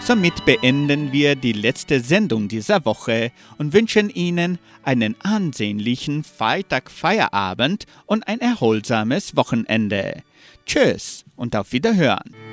Somit 0.07 0.45
beenden 0.45 1.11
wir 1.11 1.35
die 1.35 1.51
letzte 1.51 1.99
Sendung 1.99 2.47
dieser 2.47 2.85
Woche 2.85 3.33
und 3.57 3.73
wünschen 3.73 4.09
Ihnen 4.09 4.57
einen 4.81 5.17
ansehnlichen 5.19 6.23
Freitag-Feierabend 6.23 7.87
und 8.05 8.25
ein 8.25 8.39
erholsames 8.39 9.35
Wochenende. 9.35 10.23
Tschüss 10.65 11.25
und 11.35 11.57
auf 11.57 11.73
Wiederhören. 11.73 12.46